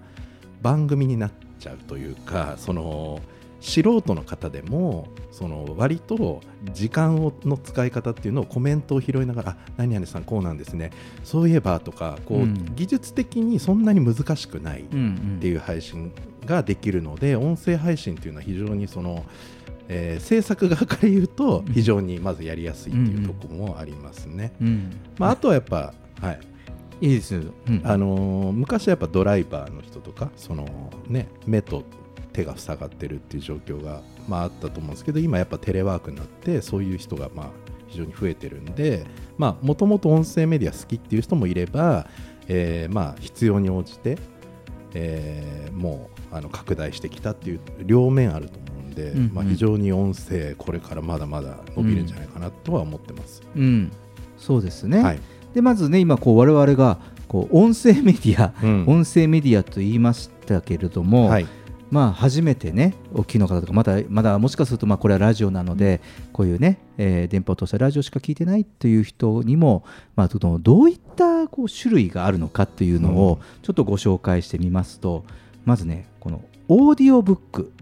[0.62, 3.20] 番組になっちゃうというかその
[3.62, 6.40] 素人の方でもその割と
[6.72, 10.90] 時間をの使い方っていうのをコメントを拾いながらあ何々さんこうなんですね。
[11.22, 12.74] そういえばとかこう、うん。
[12.74, 15.02] 技術的にそんなに難しくないっうんう
[15.36, 15.38] ん。
[15.40, 16.12] ていう配信
[16.44, 19.24] ができるので音声配信っていうのは非常にその、
[19.88, 24.52] えー制作側から言うと非常にまずやりやすいっていうところもありますね。
[24.60, 24.90] うん。
[25.18, 26.40] まあ、あとはやっぱ、はい、
[27.00, 27.80] いいですよ、うん。
[27.84, 31.84] あのー昔はやっぱドライバーの人とかその、ね、目と
[32.32, 37.50] 手が塞がってるっていう状況が、まあ、あったと思うんですけど今やっぱテレワークになってそういう人がまあ
[37.88, 39.04] 非常に増えてるんで
[39.38, 42.06] もともと音声メディア好きっていう人もいれば、
[42.48, 44.18] えーまあ必要に応じて、
[44.94, 49.34] えーもうあの拡大してきたっていう両面あると思うんで、うんうん。
[49.34, 53.42] まあ、非常に音声これからまだまだ伸びるんじゃないかなとは思ってます。
[53.54, 53.92] うん、
[54.38, 55.02] そうですね。
[55.02, 55.20] はい。
[55.54, 58.84] でまずね今こう我々がこう音声メディア、うん。
[58.86, 61.46] 音声メディアと言いましたけれども、はい
[61.92, 66.00] まあ初めてねお聞きの方とかまだまだもしかするとまあこれはラジオなので、
[66.32, 69.84] こういうね、えー電波を通したラジオしか聞いてないという人にも
[70.16, 75.26] まあどういったこう種類があるのかっていうのをちょっとご紹介してみますと、
[75.66, 77.72] まずねこのオーディオブック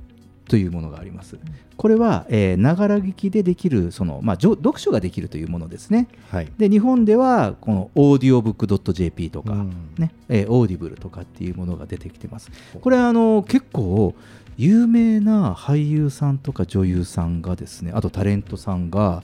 [0.51, 1.39] というものがあります。
[1.77, 2.27] これは
[2.59, 6.09] ながら聞きでできるその、まあ、読書ができるというものですね。
[6.29, 9.65] はいで日本ではこのオーディオブックドット JP とか、
[9.97, 12.51] ねえー Audible とかっていうものが出てきてます。
[12.81, 14.17] これあの結構
[14.57, 19.23] 有名な俳優さんとか女優さんがですねあとタレントさんが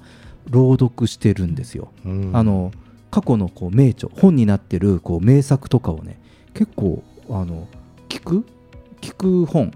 [0.49, 1.89] 朗読してるんですよ。
[2.05, 2.71] うんあの
[3.11, 6.21] 過去のこう名著本になってるこう名作とかをね
[6.55, 7.67] 結構あの
[8.09, 8.47] 聞く
[9.01, 9.73] 聞く本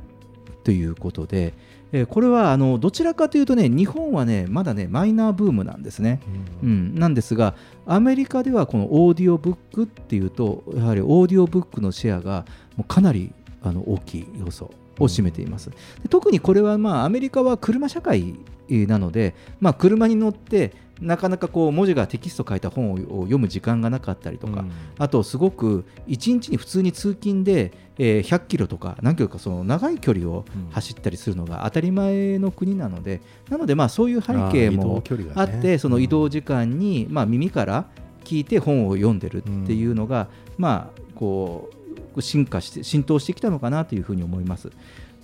[0.64, 1.54] ということで、
[1.92, 6.20] えーこれはあのどちらかというとね日本はねまだねマイナーブームなんですね。
[6.62, 7.54] うん、なんですが
[7.86, 12.44] アメリカではこのオーディオブックっていうとやはりオーディオブックのシェアが
[12.76, 13.32] もうかなり
[13.62, 15.70] あの大きい要素を占めています。
[15.70, 18.36] で特にこれはまあアメリカは車社会
[18.70, 24.64] えーなので、まあ、車に乗ってなかなかこう文字がテキスト書いた本を読む時間がなかったりとか、
[24.98, 35.02] あとすごく1日に普通に通勤で、えー100キロとか何キロかその長い距離を走ったりするのが当たり前の国なので、なのでまあそういう背景も
[35.34, 37.86] あって、その移動時間にまあ耳から
[38.24, 40.28] 聞いて本を読んでるっていうのが、
[40.58, 41.70] まあこ
[42.14, 44.70] う進化して浸透してきたのかなというふうに思います。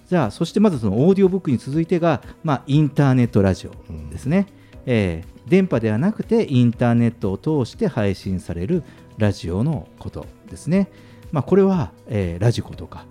[0.09, 3.72] じゃあそしてまずそのオーディオブックに続いてが、まあ、インターネットラジオ
[4.11, 4.47] ですね、
[4.87, 8.82] えー電波ではなくてインターネットを通して配信される
[9.18, 10.88] ラジオのことですね、
[11.32, 13.05] まあ、これは、えーラジコとか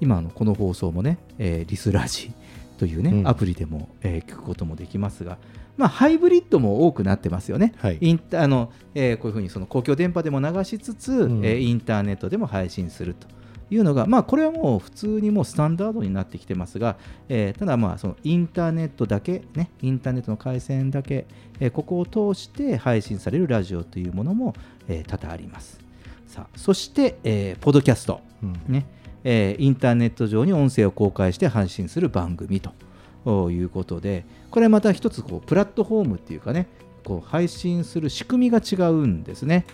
[0.00, 2.32] 今のこの放送もね、えーリスラジ
[2.78, 3.28] というね、うん。
[3.28, 5.38] アプリでも、えー聞くこともできますが、
[5.76, 11.44] まあ、ハイブリッドも多くなってますよね、インタあのえーこういうふうにその公共電波でも流しつつ、ん。
[11.44, 13.26] えーインターネットでも配信すると
[13.70, 16.96] いうのが、まあ、これはもう普通にもうスタンダードになってきてますが、
[17.28, 21.26] えーただまあそのインターネットだけ、ね、インターネットの回線だけ、
[21.60, 24.54] えーここを通して配信されるラジオというものも、
[24.88, 25.80] えー多々あります。
[26.26, 28.20] さあそして、えーポッドキャスト、
[28.68, 28.86] ね
[29.24, 36.66] えーインターネット上に音声を公開して配信する番組ということでこれはまた一つこうプラットフォームっていうかね
[37.04, 39.66] こう配信する仕組みが違うんですね。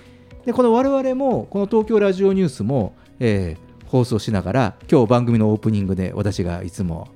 [0.45, 3.64] でこの我々もこの東京ラジオニュースも、えー
[3.95, 7.07] 放送しながら今日番組のオープニングで私がいつも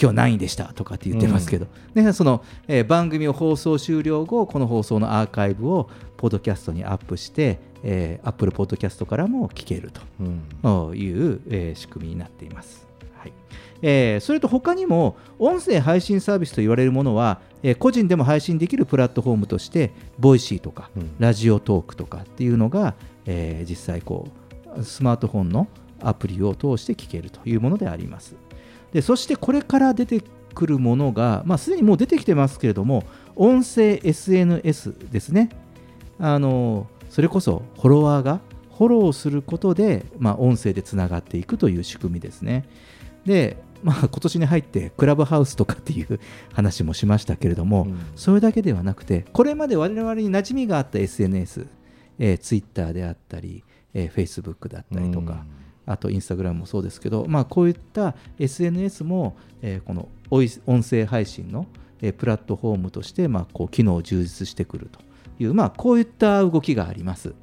[0.00, 12.86] 今日何位でしたとかって言ってますけど、ね、その、えー番組を放送終了後この放送のアーカイブをポッドキャストにアップして、えー、Apple ポッドキャストからも聞けるという、えー仕組みになっています。
[13.16, 13.32] はい。
[13.82, 22.94] えーそれと他にも音声配信サービスと言われるものは、えー個人でも配信できるプラットフォームとして Voicy とか、ラジオトークとかっていうのが、
[23.26, 24.28] えー実際こ
[24.76, 25.66] うスマートフォンの
[26.08, 28.36] アプリを通して聞けるというものであります。
[28.92, 30.22] でそしてこれから出て
[30.54, 35.50] くるものが、まあ、すでにもう出てきてますけれども音声 SNS ですね。
[36.18, 38.40] あのそれこそフォロワーが
[38.76, 42.64] フォローすることで、まあ、音声でつながっていくという仕組みですね。
[43.24, 46.18] で、まあ、今年に入ってクラブハウスとかっていう
[46.52, 47.86] 話もしましたけれども、
[48.16, 51.66] それだけではなくてこれまで我々に馴染みがあった SNS、
[52.18, 55.44] えー、Twitter であったり、えー、Facebook だったりとか、
[55.86, 61.66] あとインスタグラムもそうですけど、まあ、こういった SNS も、えーこの音声配信の、
[62.00, 65.00] えープラットフォームとして、まあ、こう機能を充実してくると
[65.38, 67.34] いう、まあ、こういった動きがあります。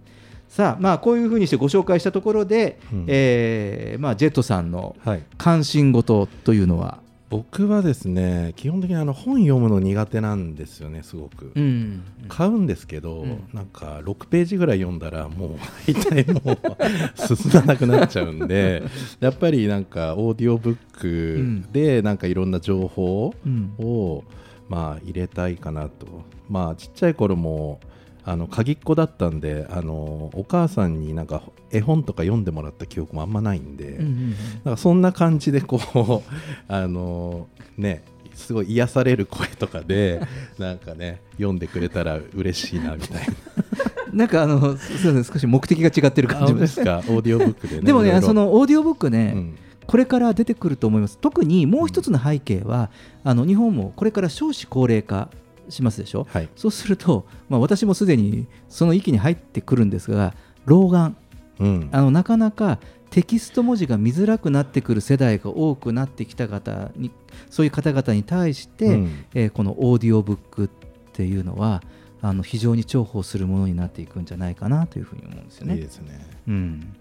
[0.47, 4.97] さあ、まあ、こういうふうにしてご紹介したところで、えーまあ、ジェットさんの
[5.37, 6.99] 関心事というのは、
[7.32, 13.49] 僕はですね基本的にあの本読むの苦手なんですよねすごく、うん買うんですけど、うん。
[13.53, 15.57] なんか6ページぐらい読んだらもう
[15.91, 18.84] 大体もう進まなくなっちゃうんで
[19.19, 23.73] やっぱりなんかオーディオブックでなんかいろんな情報うん。
[23.79, 24.23] を、
[24.69, 26.07] まあ入れたいかなと。
[26.49, 27.79] まあちっちゃい頃も
[28.24, 31.41] あの鍵っ子だったんであのお母さんになんか
[31.72, 34.36] 絵本とか読んでもらった記憶もあんまないんで、うんうんうん。
[34.63, 36.34] なんかそんな感じでこう
[36.72, 37.47] あの
[37.78, 38.03] ね
[38.34, 40.22] すごい癒される声とかで
[40.59, 43.34] なんかね読んでくれたら嬉しいなみたいな。
[44.13, 46.99] なんかあのすすいません少し目的が違ってる感じですか？
[46.99, 49.55] オーディオブックでねでもねそのオーディオブックね、うん。
[49.88, 51.17] これから出てくると思います。
[51.17, 52.91] 特にもう一つの背景は、
[53.26, 55.30] あの日本もこれから少子高齢化
[55.70, 60.34] しますでしょ、そうすると、まあ、私もすでにその域に入ってくるんですが
[60.66, 61.16] 老眼、
[61.59, 61.89] うん。
[61.91, 67.12] あのなかなかテキスト文字が見づらくなってくる世代が多くなってきた方に
[67.49, 69.26] そういう方々に対して、うん。
[69.34, 70.70] えーこのオーディオブックっ
[71.14, 71.84] ていうのは
[72.22, 75.76] あの非常に重宝するものになっていくんじゃないかなというふうに思うんですよね。
[75.76, 76.26] いいですね。
[76.47, 76.95] うん、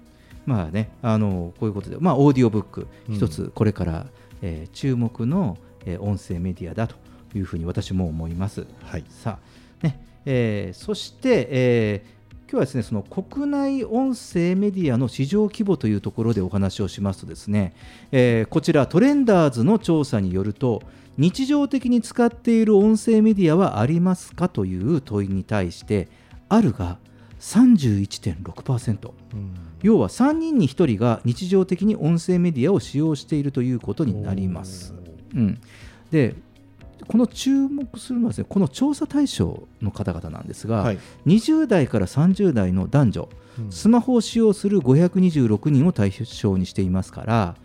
[0.47, 3.15] まあねあのこういうことで、まあ、オーディオブックうん。
[3.15, 4.07] 一つこれから、
[4.43, 5.57] えー注目の、
[5.87, 6.97] えー音声メディアだと
[7.35, 8.67] いうふうに私も思います。
[8.85, 9.39] はい、さ
[9.83, 12.21] あねえーそして、えー
[12.51, 17.75] 今日はですねその国内音声メディアの市場規模というところでお話をしますとですね、
[18.11, 20.83] えーこちらトレンダーズの調査によると
[21.17, 26.09] 日常的に使っている音声メディアはありますかという問いに対して
[26.49, 26.99] あるが
[27.41, 29.13] 31.6%、
[29.83, 34.95] 要は3人に1人が日常的に音声メディアを使用しているということになります。
[35.35, 35.61] うん、
[36.11, 36.35] で
[37.11, 40.99] この注目するのはですねこの調査対象の方々なんですが、はい。
[41.27, 43.29] 20代から30代の男女、
[43.69, 47.57] スマホを使用する526人を対象にしていますから、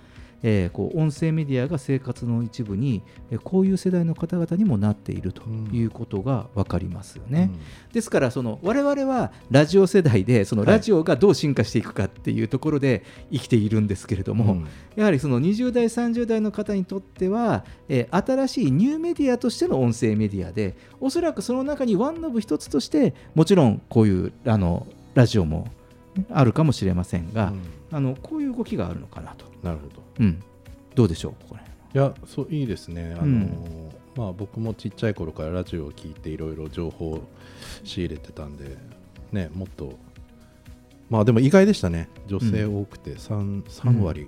[0.44, 7.52] えーこう音声メディアが生活の一部に、えーこういう世代の方々にもなっているということが分かりますよね。
[7.94, 14.68] ですからその我々はラジオ世代でそのラジオがどう進化していくかっていうところで生きているんですけれども、うん。
[14.96, 25.68] やはりその20代30代の方にとっては、えー新しいニューメディアとしての音声メディアでおそらくその中にワンノブ一つとしてもちろんこういうあのラジオも
[26.16, 27.52] ねあるかもしれませんが、
[27.92, 29.46] あのこういう動きがあるのかなと。
[29.66, 30.44] なるほど、うん、
[30.94, 31.62] どうでしょうこれ。
[31.62, 33.16] いやそういいですね。
[33.20, 33.92] あの、うん。
[34.16, 37.28] まあ、僕もちっちゃい頃からラジオを聞いていろいろ情報を
[37.84, 38.78] 仕入れてたんで、
[39.32, 39.98] ね、もっと
[41.10, 42.10] まあでも意外でしたね。
[42.28, 44.28] 女性多くて 3,、3割、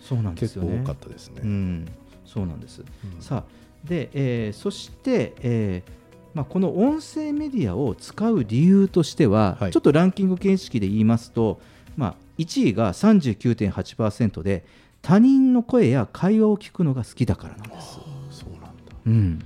[0.00, 0.70] そうなんですよね。
[0.70, 1.86] 結構多かったですね、うん、
[2.24, 2.82] そうなんです。
[3.20, 5.90] さあで、えーそして、えー
[6.34, 11.60] まあ、この音声メディアを使う理由としては、ちょっとランキング形式で言いますと、
[11.96, 14.64] まあ、1位が39.8%で
[15.02, 18.00] 他人の声や会話を聞くのが好きだからなんです。
[18.30, 18.70] そうなんだ、
[19.06, 19.38] うん、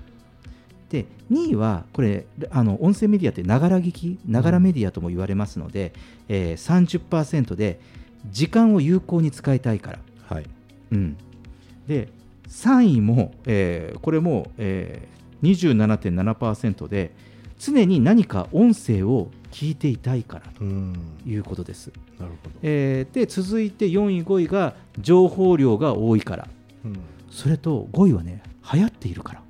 [0.88, 5.92] で2位はこれあの音声メディアってながら聞きながらメディアとも言われますので、
[6.28, 7.80] えー、30%で
[8.30, 9.98] 時間を有効に使いたいから。
[10.26, 10.46] はい
[10.92, 11.16] うん、
[11.88, 12.08] で
[12.48, 17.12] 3位も、えーこれも、えー、27.7%で
[17.58, 21.92] 常に何か音声を聞いていたいからということです。
[22.18, 26.48] なるほど、えーで続いて4位5位が情報量が多いから、
[26.84, 27.00] うん。
[27.30, 28.42] それと5位はね
[28.72, 29.42] 流行っているから。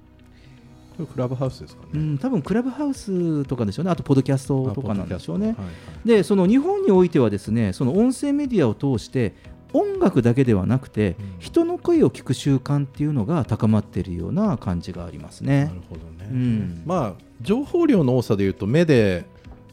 [0.96, 1.88] これクラブハウスですかね。
[1.94, 5.50] うん、多分クラブハウスとかでしょうね、あとポッドキャストとかなんでしょうね。
[5.50, 6.06] あポッドキャスト。
[6.06, 6.16] はい。
[6.16, 9.34] で、その日本においてはですね、その音声メディアを通して、
[9.72, 15.66] 音楽だけではなくて、人の声を聞く習慣っていうのが高まっているような感じがありますね。
[15.66, 16.28] なるほどね。
[16.30, 19.24] うん、まあ情報量の多さでいうと目で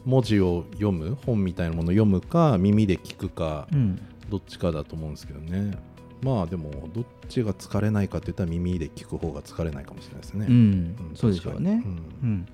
[0.08, 4.00] 文字を読む本みたいなものを読むか耳で聞くか、うん。
[4.30, 5.76] どっちかだと思うんですけどね。
[6.22, 10.46] まあでもどっちが疲れないかって言ったら耳で聞く方が疲れないかもしれないですね。
[10.48, 11.12] うん。
[11.14, 11.82] そうでしょうね。
[12.22, 12.48] うん。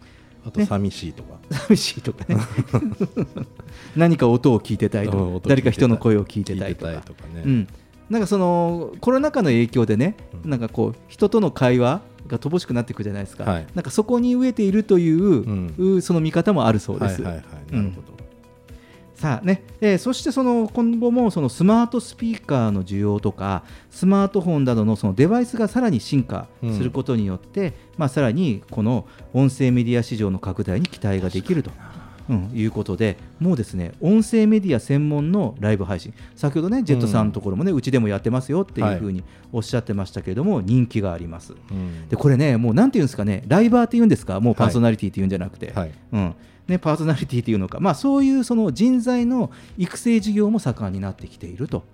[0.44, 1.38] あと寂しいとか、
[1.68, 2.36] 寂しいとかね。
[3.94, 6.90] 何か音を聞いてたいとか、誰か人の声を聞いてたいとか。
[6.90, 7.42] 聞いてたいとかね。
[7.46, 7.68] うん、
[8.10, 13.66] なんかそのコロナ禍の影響でね、なんかこう人との会話が乏しくなっていくじゃないですか、はい。
[13.74, 17.22] なんかそこに飢えているという、うその見方もあるそうです。
[17.22, 17.74] はいはいはい。
[17.74, 18.14] なるほど、
[19.14, 31.70] さあね、えーそしてその今後もそのスマートスピーカーの需要とかスマートフォンなどのそのデバイスがさらに進化することによって、まあ、さらにこの音声メディア市場の拡大に期待ができると。
[32.28, 39.22] うん、いうことで、もうですね音声メディア専門のライブ配信、先ほどね、ジェットさんのところもね、うちでもやってますよっていうふうに
[39.52, 41.54] おっしゃってましたけれども、人気があります。
[41.70, 42.08] うん。
[42.08, 45.90] でこれね、もうなんていうんですかね、ライバーっていうんですか、もうパーソナリティっていうんじゃなくて、はい。
[46.12, 46.34] うん。
[46.68, 51.84] ね、パーソナリティっていうのか、まあ、そういうその人材の育成事業も盛んになってきていると、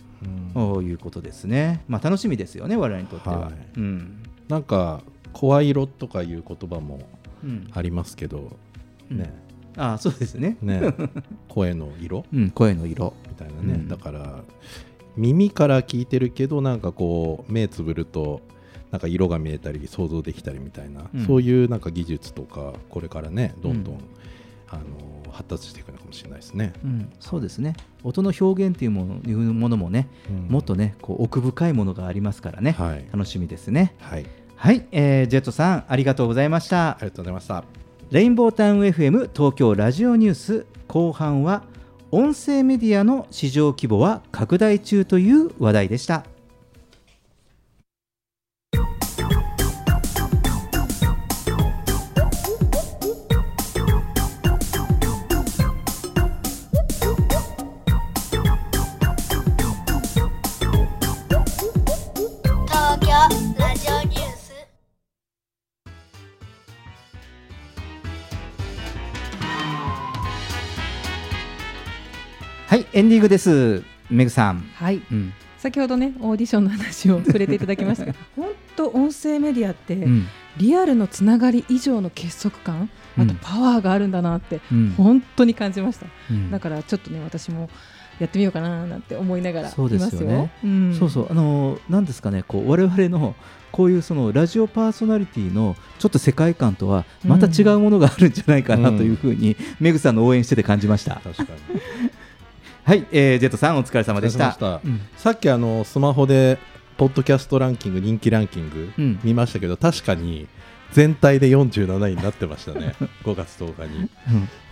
[0.82, 1.82] いうことですね。
[1.88, 3.38] まあ、楽しみですよね、我々にとっては。
[3.38, 3.54] はい。
[3.76, 4.22] うん。
[4.48, 5.02] なんか
[5.32, 7.00] 声色とかいう言葉も
[7.42, 7.68] うん。
[7.72, 8.56] ありますけど、
[9.10, 9.18] うん。
[9.18, 9.32] ね
[9.76, 10.56] あそうですね。
[10.62, 10.94] ね。
[11.48, 13.14] 声の色、 うん声の色。
[13.28, 13.88] みたいなね、うん。
[13.88, 14.42] だから
[15.16, 18.40] 耳から聞いてるけどなんかこう目つぶると
[18.90, 21.26] なんか色が見えたり想像できたりみたいな、うん。
[21.26, 23.84] そういうなんか技術とかこれからねどん。
[23.84, 24.00] どん、うん
[24.72, 26.72] あの発達していくのかもしれないですね。
[26.84, 27.74] うん、そうですね。
[28.04, 30.52] 音の表現というものいうものもね、うん。
[30.52, 33.04] もっとねこう奥深いものがありますからね、はい。
[33.12, 33.94] 楽しみですね。
[33.98, 34.86] はい、はい。
[34.92, 36.90] えージェットさんありがとうございました。
[36.90, 37.79] ありがとうございました。
[38.10, 41.62] レインボータウン FM 東京ラジオニュース後半は
[42.10, 46.24] 音声メディアの市場規模は拡大中という話題でした。
[73.00, 74.60] エンディングですメグさん。
[74.74, 75.32] はい、うん。
[75.56, 80.26] 先ほどねオーディションの話を触れていただきましたが 本当音声メディアって、うん。
[80.58, 84.94] リアルのつながり以上の結束感あとうんパワーがあるんだなって、うん。
[84.98, 86.50] 本当に感じました、うん。
[86.50, 87.70] だからちょっとね私も
[88.18, 90.10] やってみようかななんて思いながらいそうますよ。
[90.10, 90.50] ですよね。
[90.62, 90.94] うん。
[90.98, 91.26] そうそう。
[91.30, 93.34] あのなんですかねこう我々の
[93.72, 101.20] こういうそのラジオパーソナリティのちょっと世界観とはまた違うものがあるんじゃないかなというふうに、メグさんの応援してて感じました。
[101.22, 102.09] 確かに
[102.84, 104.52] はい、えー、ジェットさんお疲れ様でした。
[104.52, 104.80] した。
[104.84, 105.00] うん。
[105.16, 106.58] さっきあのスマホで
[106.96, 109.20] ポッドキャストランキング人気ランキングうん。
[109.22, 110.48] 見ましたけど、確かに
[110.92, 112.94] 全体で47位になってましたね。
[113.22, 114.10] 5月10日に、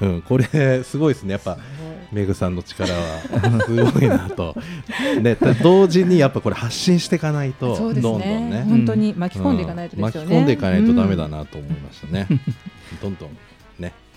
[0.01, 0.23] うん。
[0.23, 1.33] これすごいですね。
[1.33, 1.59] やっぱ
[2.11, 3.21] メグさんの力は。
[3.67, 4.57] すごいなと。
[5.23, 8.65] で同時にやっぱこれ発信していかないとどんどんね。
[8.69, 10.27] 本当に巻き込んでいかないとですよね。
[10.27, 10.33] うん。
[10.33, 12.27] 巻き込んでいかないとダメだなと思いましたね、
[13.01, 13.29] どんどん。
[13.31, 13.37] ね、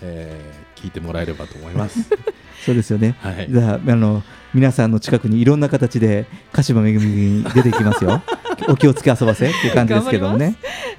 [0.02, 2.10] えー聞いてもらえればと思います。
[2.66, 3.14] そうですよね。
[3.20, 3.46] はい。
[3.48, 4.22] じゃああの
[4.52, 8.20] 皆さんの近くにいろんな形で鹿島めぐみに出てきますよ。
[8.68, 10.56] お気をつけ遊ばせっていう感じですけどもね。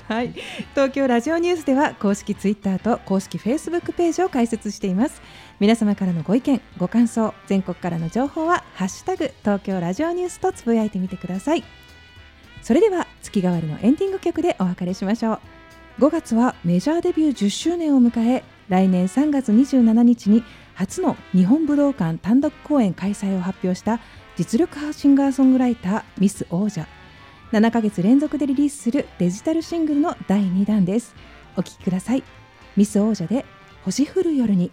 [0.07, 0.33] はい、
[0.73, 5.21] 東京ラジオニュースでは公式ツイッターと公式フェイスブックページを開設しています。
[5.59, 11.63] 皆様からのご意見ご感想全国からの情報はハッシュタグ東京ラジオニュースとつぶやいてみてください。
[12.61, 15.39] それでは月替わりのエンディング曲でお別れしましょう。
[15.99, 20.43] 5月はメジャーデビュー10周年を迎え来年3月27日に
[20.75, 23.99] 初の日本武道館単独公演開催を発表した
[24.35, 26.87] 実力派シンガーソングライターミス王者
[27.51, 31.15] 7ヶ月連続でリリースするデジタルシングルの第2弾です
[31.55, 32.23] お聴きください
[32.75, 33.45] ミス王者で
[33.83, 34.71] 星降る夜に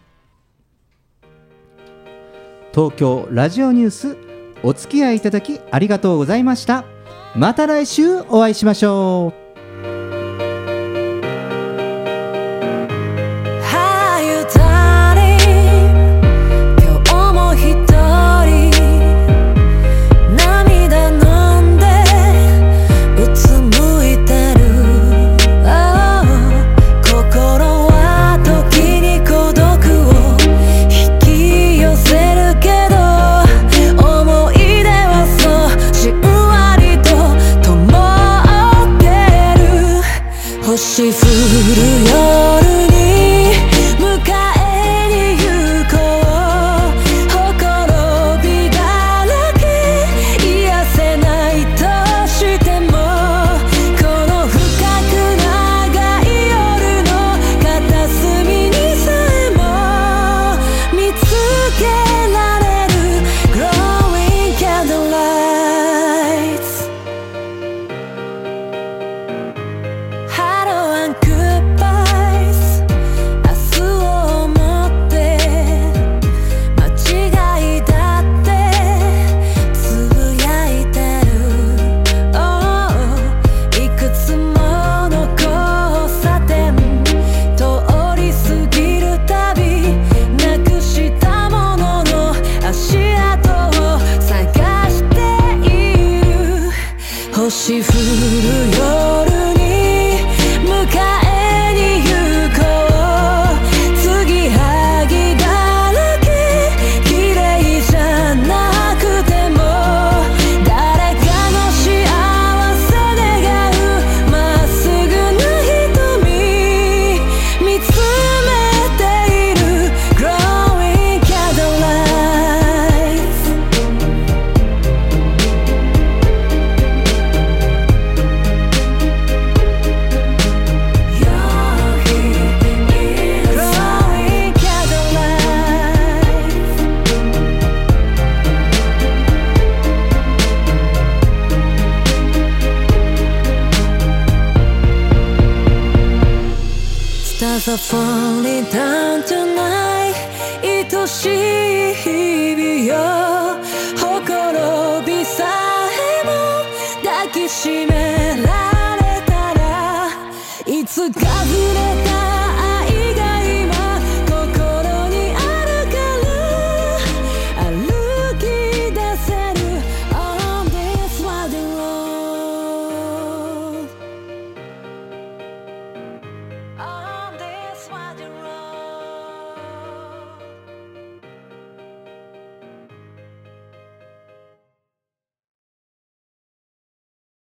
[2.72, 4.30] 東京ラジオニュース
[4.62, 6.84] お付き合いいただきありがとうございました。
[7.34, 9.39] また来週お会いしましょう。